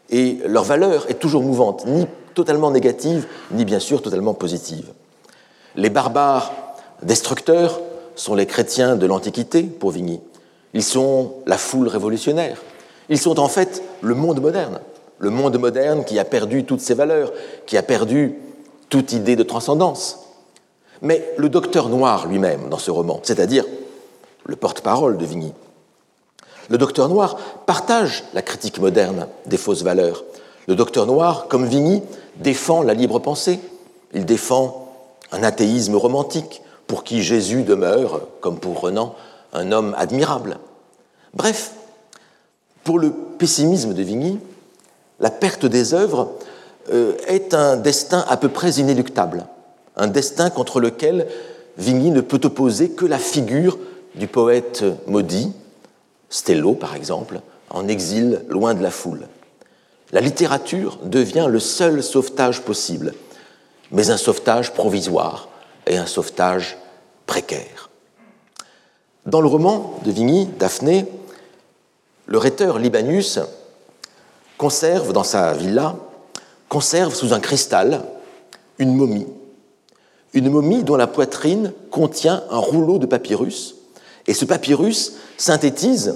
[0.09, 4.87] et leur valeur est toujours mouvante, ni totalement négative, ni bien sûr totalement positive.
[5.75, 6.51] Les barbares
[7.03, 7.79] destructeurs
[8.15, 10.19] sont les chrétiens de l'Antiquité pour Vigny,
[10.73, 12.57] ils sont la foule révolutionnaire.
[13.07, 14.79] Ils sont en fait le monde moderne.
[15.19, 17.31] Le monde moderne qui a perdu toutes ses valeurs,
[17.67, 18.33] qui a perdu
[18.89, 20.22] toute idée de transcendance.
[21.03, 23.65] Mais le docteur Noir lui-même, dans ce roman, c'est-à-dire
[24.45, 25.53] le porte-parole de Vigny,
[26.69, 30.23] le docteur Noir partage la critique moderne des fausses valeurs.
[30.67, 32.01] Le docteur Noir, comme Vigny,
[32.37, 33.59] défend la libre pensée.
[34.13, 34.87] Il défend
[35.33, 39.13] un athéisme romantique pour qui Jésus demeure, comme pour Renan,
[39.51, 40.57] un homme admirable.
[41.33, 41.73] Bref,
[42.83, 44.39] pour le pessimisme de Vigny,
[45.19, 46.31] la perte des œuvres
[46.91, 49.45] euh, est un destin à peu près inéluctable,
[49.95, 51.27] un destin contre lequel
[51.77, 53.77] Vigny ne peut opposer que la figure
[54.15, 55.51] du poète maudit,
[56.29, 59.27] Stello par exemple, en exil loin de la foule.
[60.11, 63.13] La littérature devient le seul sauvetage possible,
[63.91, 65.49] mais un sauvetage provisoire
[65.87, 66.77] et un sauvetage
[67.25, 67.89] précaire.
[69.25, 71.05] Dans le roman de Vigny, Daphné,
[72.25, 73.39] le rhéteur Libanus
[74.57, 75.95] conserve dans sa villa,
[76.69, 78.03] conserve sous un cristal
[78.79, 79.27] une momie,
[80.33, 83.75] une momie dont la poitrine contient un rouleau de papyrus,
[84.27, 86.15] et ce papyrus synthétise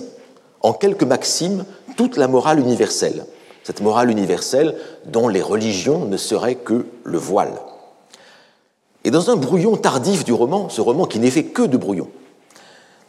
[0.62, 1.66] en quelques maximes
[1.98, 3.26] toute la morale universelle,
[3.64, 7.54] cette morale universelle dont les religions ne seraient que le voile.
[9.04, 12.10] Et dans un brouillon tardif du roman, ce roman qui n'est fait que de brouillons,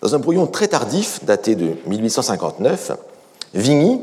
[0.00, 2.92] Dans un brouillon très tardif, daté de 1859,
[3.54, 4.00] Vigny,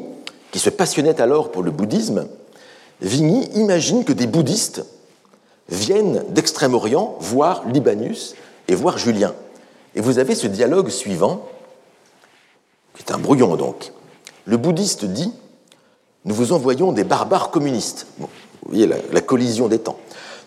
[0.51, 2.27] qui se passionnait alors pour le bouddhisme,
[3.01, 4.83] Vigny imagine que des bouddhistes
[5.69, 8.35] viennent d'Extrême-Orient voir Libanius
[8.67, 9.33] et voir Julien.
[9.95, 11.47] Et vous avez ce dialogue suivant,
[12.95, 13.91] qui est un brouillon donc.
[14.45, 15.31] Le bouddhiste dit
[16.25, 18.07] Nous vous envoyons des barbares communistes.
[18.19, 18.27] vous
[18.65, 19.97] voyez la, collision des temps.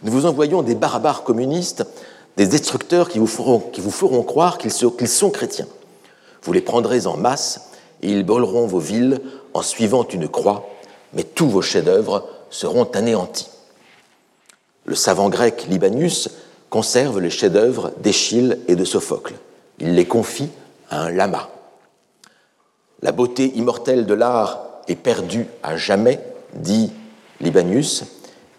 [0.03, 1.85] Nous vous envoyons des barbares communistes,
[2.37, 5.67] des destructeurs qui vous feront, qui vous feront croire qu'ils sont chrétiens.
[6.43, 9.21] Vous les prendrez en masse et ils brûleront vos villes
[9.55, 10.69] en suivant une croix,
[11.15, 13.49] mais tous vos chefs-d'œuvre seront anéantis.
[14.89, 16.31] Le savant grec Libanius
[16.71, 19.35] conserve les chefs-d'œuvre d'Échille et de Sophocle.
[19.81, 20.49] Il les confie
[20.89, 21.51] à un lama.
[23.03, 26.21] La beauté immortelle de l'art est perdue à jamais,
[26.55, 26.91] dit
[27.43, 28.05] Libanius,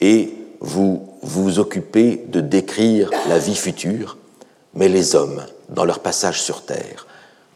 [0.02, 4.16] et vous vous occupez de décrire la vie future,
[4.76, 7.08] mais les hommes, dans leur passage sur Terre,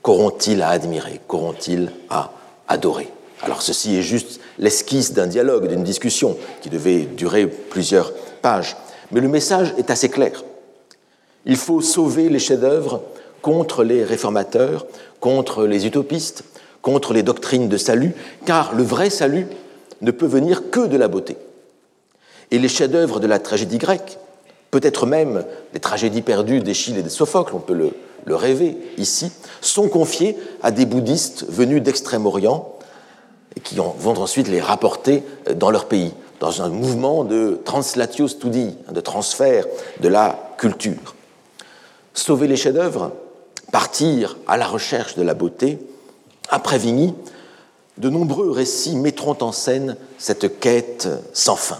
[0.02, 2.32] qu'auront-ils à admirer, qu'auront-ils à
[2.68, 3.08] adorer?
[3.44, 8.12] Alors ceci est juste l'esquisse d'un dialogue, d'une discussion qui devait durer plusieurs
[9.12, 10.44] mais le message est assez clair.
[11.46, 13.02] Il faut sauver les chefs-d'œuvre
[13.42, 14.86] contre les réformateurs,
[15.20, 16.44] contre les utopistes,
[16.82, 18.14] contre les doctrines de salut,
[18.46, 19.48] car le vrai salut
[20.02, 21.38] ne peut venir que de la beauté.
[22.52, 24.18] Et les chefs-d'œuvre de la tragédie grecque,
[24.72, 27.92] peut-être même les tragédies perdues d'Échille et de Sophocle, on peut le,
[28.26, 29.32] le rêver ici,
[29.62, 32.70] sont confiés à des bouddhistes venus d'Extrême-Orient
[33.64, 35.24] qui vont ensuite les rapporter
[35.56, 36.12] dans leur pays,
[36.44, 39.66] dans un mouvement de translatio studi, de transfert
[40.02, 41.16] de la culture.
[42.14, 43.14] Sauver les chefs-d'œuvre,
[43.72, 45.80] partir à la recherche de la beauté,
[46.50, 47.16] après Vigny,
[47.98, 51.80] de nombreux récits mettront en scène cette quête sans fin.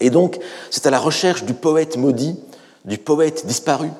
[0.00, 0.40] Et donc,
[0.72, 2.36] c'est à la recherche du poète maudit,
[2.84, 3.90] du poète disparu,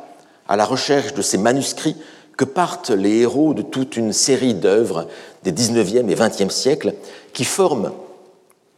[0.48, 1.96] à la recherche de ces manuscrits
[2.36, 5.07] que partent les héros de toute une série d'œuvres
[5.44, 6.94] des 19e et 20e siècles
[7.32, 7.92] qui forment,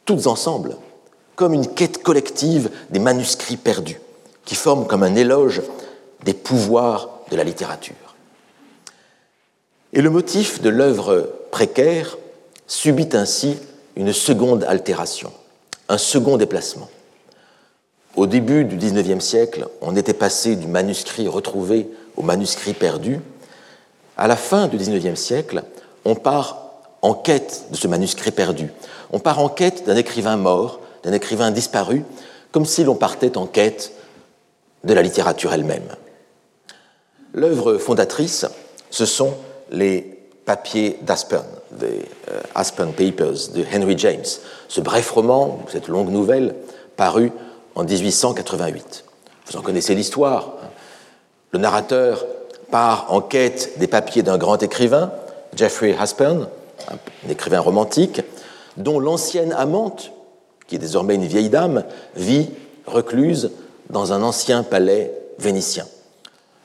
[0.07, 0.77] toutes ensemble,
[1.35, 4.01] comme une quête collective des manuscrits perdus,
[4.47, 5.61] qui forment comme un éloge
[6.25, 7.95] des pouvoirs de la littérature.
[9.93, 12.17] Et le motif de l'œuvre précaire
[12.67, 13.57] subit ainsi
[13.97, 15.33] une seconde altération,
[15.89, 16.89] un second déplacement.
[18.15, 23.21] Au début du XIXe siècle, on était passé du manuscrit retrouvé au manuscrit perdu.
[24.17, 25.63] À la fin du XIXe siècle,
[26.05, 26.66] on part
[27.03, 28.73] en quête de ce manuscrit perdu.
[29.13, 32.05] On part en quête d'un écrivain mort, d'un écrivain disparu,
[32.53, 33.93] comme si l'on partait en quête
[34.85, 35.89] de la littérature elle-même.
[37.35, 38.47] L'œuvre fondatrice,
[38.91, 39.35] ce sont
[39.71, 41.45] les papiers d'Aspern,
[41.81, 44.25] les euh, Aspern Papers de Henry James,
[44.69, 46.55] ce bref roman, cette longue nouvelle,
[46.97, 47.33] paru
[47.75, 49.05] en 1888.
[49.47, 50.55] Vous en connaissez l'histoire.
[51.53, 52.25] Le narrateur
[52.71, 55.13] part en quête des papiers d'un grand écrivain,
[55.55, 56.49] Jeffrey Aspern,
[56.89, 58.23] un écrivain romantique,
[58.77, 60.13] dont l'ancienne amante,
[60.67, 61.85] qui est désormais une vieille dame,
[62.17, 62.51] vit
[62.87, 63.51] recluse
[63.91, 65.87] dans un ancien palais vénitien.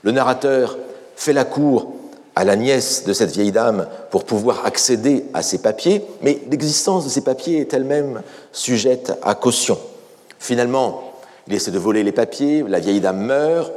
[0.04, 0.78] Le narrateur
[1.16, 1.94] fait la cour
[2.36, 7.04] à la nièce de cette vieille dame pour pouvoir accéder à ces papiers, mais l'existence
[7.04, 9.78] de ces papiers est elle-même sujette à caution.
[10.40, 11.14] Finalement,
[11.48, 13.72] il essaie de voler les papiers, la vieille dame meurt,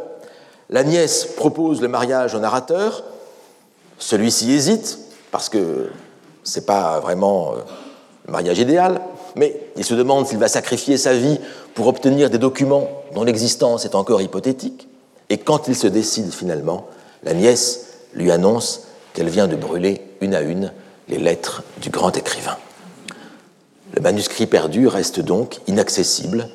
[0.70, 3.04] la nièce propose le mariage au narrateur,
[3.98, 4.98] celui-ci hésite,
[5.30, 5.90] parce que
[6.44, 7.56] ce n'est pas vraiment euh,
[8.26, 9.00] le mariage idéal,
[9.36, 11.38] mais il se demande s'il va sacrifier sa vie
[11.74, 14.88] pour obtenir des documents dont l'existence est encore hypothétique.
[15.30, 16.86] Et quand il se décide finalement,
[17.24, 18.82] la nièce lui annonce
[19.12, 20.72] qu'elle vient de brûler une à une
[21.08, 22.56] les lettres du grand écrivain.
[23.94, 26.48] Le manuscrit perdu reste donc inaccessible.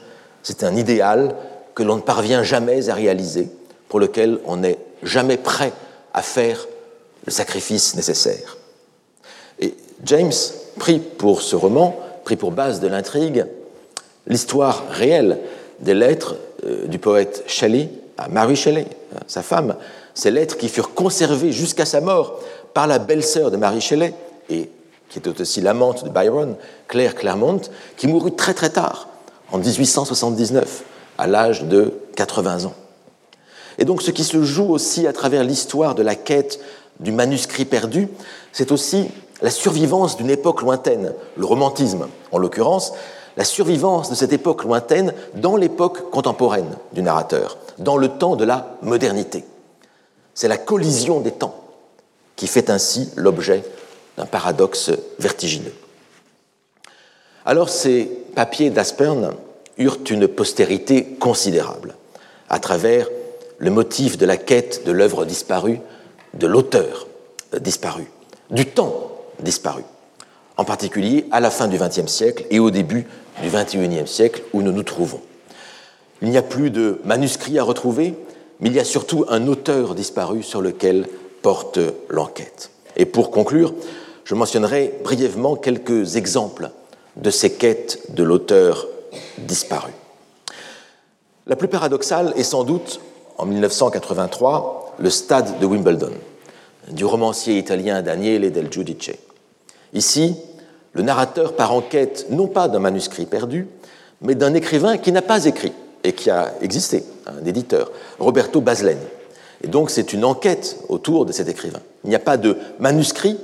[0.43, 1.35] C'est un idéal
[1.75, 3.49] que l'on ne parvient jamais à réaliser,
[3.87, 5.71] pour lequel on n'est jamais prêt
[6.13, 6.67] à faire
[7.25, 8.58] le sacrifice nécessaire.
[9.59, 10.31] Et James
[10.77, 13.45] prit pour ce roman, prit pour base de l'intrigue,
[14.27, 15.39] l'histoire réelle
[15.79, 16.35] des lettres
[16.65, 18.85] euh, du poète Shelley à Mary Shelley,
[19.27, 19.75] sa femme,
[20.13, 22.39] ces lettres qui furent conservées jusqu'à sa mort
[22.73, 24.13] par la belle-sœur de Mary Shelley
[24.49, 24.69] et
[25.09, 26.55] qui était aussi l'amante de Byron,
[26.87, 27.61] Claire Claremont,
[27.97, 29.07] qui mourut très très tard,
[29.51, 30.83] en 1879,
[31.17, 32.75] à l'âge de 80 ans.
[33.79, 36.59] Et donc ce qui se joue aussi à travers l'histoire de la quête
[36.99, 38.07] du manuscrit perdu,
[38.51, 39.07] c'est aussi
[39.41, 42.93] la survivance d'une époque lointaine, le romantisme en l'occurrence,
[43.37, 48.43] la survivance de cette époque lointaine dans l'époque contemporaine du narrateur, dans le temps de
[48.43, 49.45] la modernité.
[50.33, 51.55] C'est la collision des temps
[52.35, 53.63] qui fait ainsi l'objet
[54.17, 55.73] d'un paradoxe vertigineux.
[57.45, 59.33] Alors ces papiers d'Aspern
[59.77, 61.95] eurent une postérité considérable
[62.49, 63.07] à travers
[63.57, 65.79] le motif de la quête de l'œuvre disparue
[66.33, 67.07] de l'auteur
[67.59, 68.11] disparu,
[68.51, 69.83] du temps disparu,
[70.57, 73.07] en particulier à la fin du XXe siècle et au début
[73.41, 75.21] du XXIe siècle où nous nous trouvons.
[76.21, 78.13] Il n'y a plus de manuscrits à retrouver,
[78.59, 81.07] mais il y a surtout un auteur disparu sur lequel
[81.41, 81.79] porte
[82.09, 82.71] l'enquête.
[82.97, 83.73] Et pour conclure,
[84.25, 86.71] je mentionnerai brièvement quelques exemples
[87.15, 88.87] de ces quêtes de l'auteur
[89.37, 89.91] disparu.
[91.47, 92.99] La plus paradoxale est sans doute,
[93.37, 96.11] en 1983, le stade de Wimbledon,
[96.91, 99.11] du romancier italien Daniele del Giudice.
[99.93, 100.35] Ici,
[100.93, 103.67] le narrateur part en quête non pas d'un manuscrit perdu,
[104.21, 105.73] mais d'un écrivain qui n'a pas écrit
[106.03, 108.99] et qui a existé, un éditeur, Roberto Basleni.
[109.63, 111.81] Et donc c'est une enquête autour de cet écrivain.
[112.03, 113.37] Il n'y a pas de manuscrit,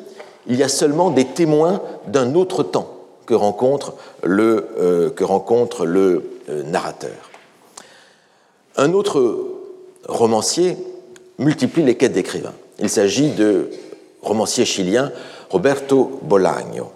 [0.47, 5.85] il y a seulement des témoins d'un autre temps que rencontre le, euh, que rencontre
[5.85, 7.31] le euh, narrateur.
[8.77, 9.37] Un autre
[10.07, 10.77] romancier
[11.39, 12.53] multiplie les quêtes d'écrivains.
[12.79, 13.71] Il s'agit de
[14.25, 15.13] romancier chilien
[15.49, 16.91] Roberto Bolaño.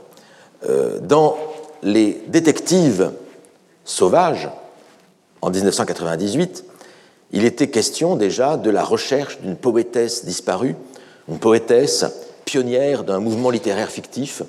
[0.68, 1.38] Euh, dans
[1.82, 3.12] Les Détectives
[3.86, 4.50] sauvages,
[5.42, 6.66] en 1998,
[7.32, 10.76] il était question déjà de la recherche d'une poétesse disparue,
[11.30, 12.04] une poétesse
[12.44, 14.44] pionnière d'un mouvement littéraire fictif,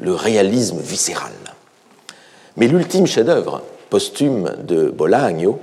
[0.00, 1.32] le réalisme viscéral.
[2.56, 5.60] Mais l'ultime chef-d'œuvre posthume de Bolagno,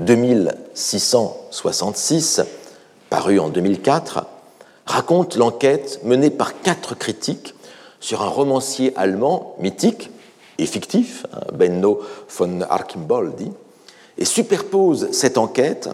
[0.00, 2.42] 2666,
[3.08, 4.26] paru en 2004,
[4.88, 7.54] raconte l'enquête menée par quatre critiques
[8.00, 10.10] sur un romancier allemand mythique
[10.56, 13.52] et fictif, hein, Benno von Archimboldi,
[14.16, 15.90] et superpose cette enquête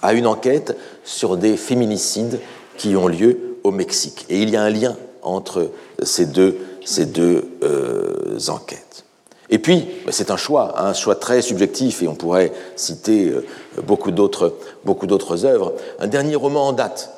[0.00, 2.40] à une enquête sur des féminicides
[2.78, 4.24] qui ont lieu au Mexique.
[4.30, 5.70] Et il y a un lien entre
[6.02, 9.04] ces deux, ces deux euh, enquêtes.
[9.50, 13.44] Et puis, bah, c'est un choix, un choix très subjectif, et on pourrait citer euh,
[13.82, 15.74] beaucoup d'autres œuvres.
[15.98, 17.17] Un dernier roman en date,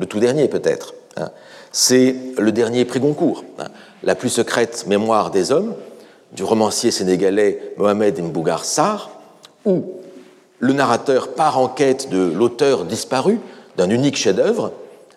[0.00, 1.30] le tout dernier peut-être, hein,
[1.70, 3.68] c'est le dernier prix Goncourt, hein,
[4.02, 5.74] La plus secrète mémoire des hommes,
[6.32, 9.10] du romancier sénégalais Mohamed Mbougar Sarr,
[9.64, 9.84] où
[10.58, 13.38] le narrateur part en quête de l'auteur disparu
[13.76, 14.72] d'un unique chef-d'œuvre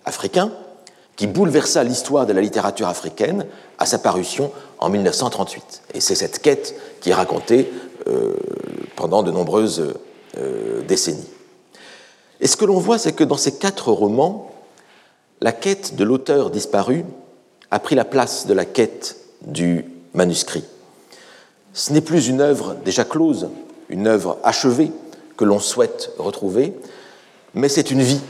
[0.06, 0.52] africain
[1.16, 3.46] qui bouleversa l'histoire de la littérature africaine
[3.78, 5.84] à sa parution en 1938.
[5.94, 7.72] Et c'est cette quête qui est racontée
[8.08, 8.34] euh,
[8.96, 9.94] pendant de nombreuses
[10.38, 11.30] euh, décennies.
[12.42, 14.53] Et ce que l'on voit, c'est que dans ces quatre romans,
[15.44, 17.04] la quête de l'auteur disparu
[17.70, 19.84] a pris la place de la quête du
[20.14, 20.64] manuscrit.
[21.74, 23.50] Ce n'est plus une œuvre déjà close,
[23.90, 24.90] une œuvre achevée
[25.36, 26.74] que l'on souhaite retrouver,
[27.56, 28.22] mais c'est une vie,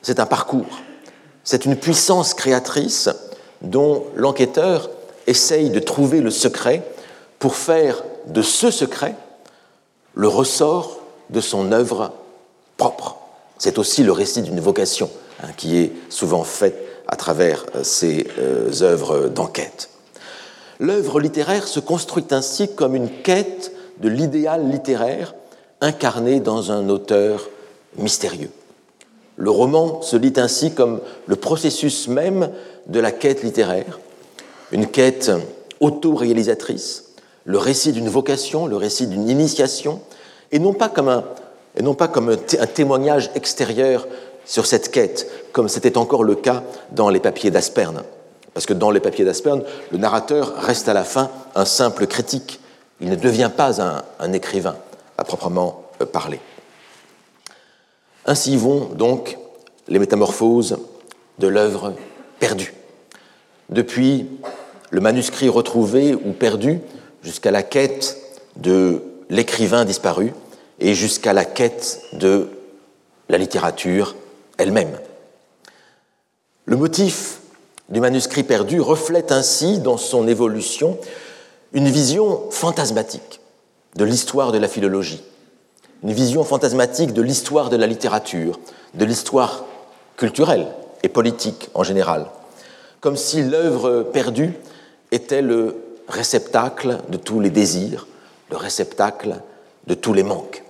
[0.00, 0.78] c'est un parcours,
[1.42, 3.08] c'est une puissance créatrice
[3.60, 4.90] dont l'enquêteur
[5.26, 6.84] essaye de trouver le secret
[7.40, 9.16] pour faire de ce secret
[10.14, 12.12] le ressort de son œuvre
[12.76, 13.16] propre.
[13.58, 15.10] C'est aussi le récit d'une vocation
[15.42, 16.76] hein, qui est souvent faite
[17.06, 19.90] à travers euh, ces euh, œuvres d'enquête.
[20.80, 25.34] L'œuvre littéraire se construit ainsi comme une quête de l'idéal littéraire
[25.80, 27.48] incarné dans un auteur
[27.96, 28.50] mystérieux.
[29.36, 32.50] Le roman se lit ainsi comme le processus même
[32.86, 33.98] de la quête littéraire,
[34.72, 35.30] une quête
[35.80, 37.04] auto-réalisatrice,
[37.44, 40.00] le récit d'une vocation, le récit d'une initiation,
[40.50, 41.22] et non pas comme
[41.76, 44.08] et non pas comme un, témoignage extérieur
[44.48, 48.02] sur cette quête, comme c'était encore le cas dans les papiers d'Asperne.
[48.54, 52.58] Parce que dans les papiers d'Asperne, le narrateur reste à la fin un simple critique,
[53.00, 54.76] il ne devient pas un, écrivain
[55.18, 56.40] à proprement euh, parler.
[58.24, 59.38] Ainsi vont donc
[59.86, 60.78] les métamorphoses
[61.38, 61.94] de l'œuvre
[62.40, 62.74] perdue.
[63.68, 64.26] Depuis
[64.90, 66.80] le manuscrit retrouvé ou perdu
[67.22, 68.16] jusqu'à la quête
[68.56, 70.32] de l'écrivain disparu
[70.80, 72.48] et jusqu'à la quête de
[73.28, 74.16] la littérature
[74.58, 74.98] elle-même.
[76.66, 77.40] Le motif
[77.88, 80.98] du manuscrit perdu reflète ainsi dans son évolution
[81.72, 83.40] une vision fantasmatique
[83.96, 85.22] de l'histoire de la philologie,
[86.02, 88.60] une vision fantasmatique de l'histoire de la littérature,
[88.94, 89.64] de l'histoire
[90.16, 90.66] culturelle
[91.02, 92.26] et politique en général,
[93.00, 94.52] comme si l'œuvre perdue
[95.12, 95.76] était le
[96.08, 98.06] réceptacle de tous les désirs,
[98.50, 99.36] le réceptacle
[99.86, 100.64] de tous les manques.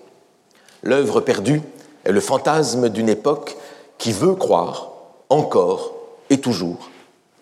[0.83, 1.63] L'œuvre perdue
[2.05, 3.57] est le fantasme d'une époque
[3.99, 4.93] qui veut croire,
[5.29, 5.93] encore
[6.31, 6.91] et toujours,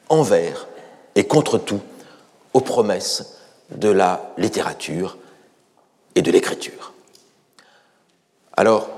[0.09, 0.67] envers
[1.15, 1.81] et contre tout,
[2.55, 3.37] aux promesses
[3.71, 5.17] de la littérature
[6.15, 6.93] et de l'écriture.
[8.57, 8.89] Alors,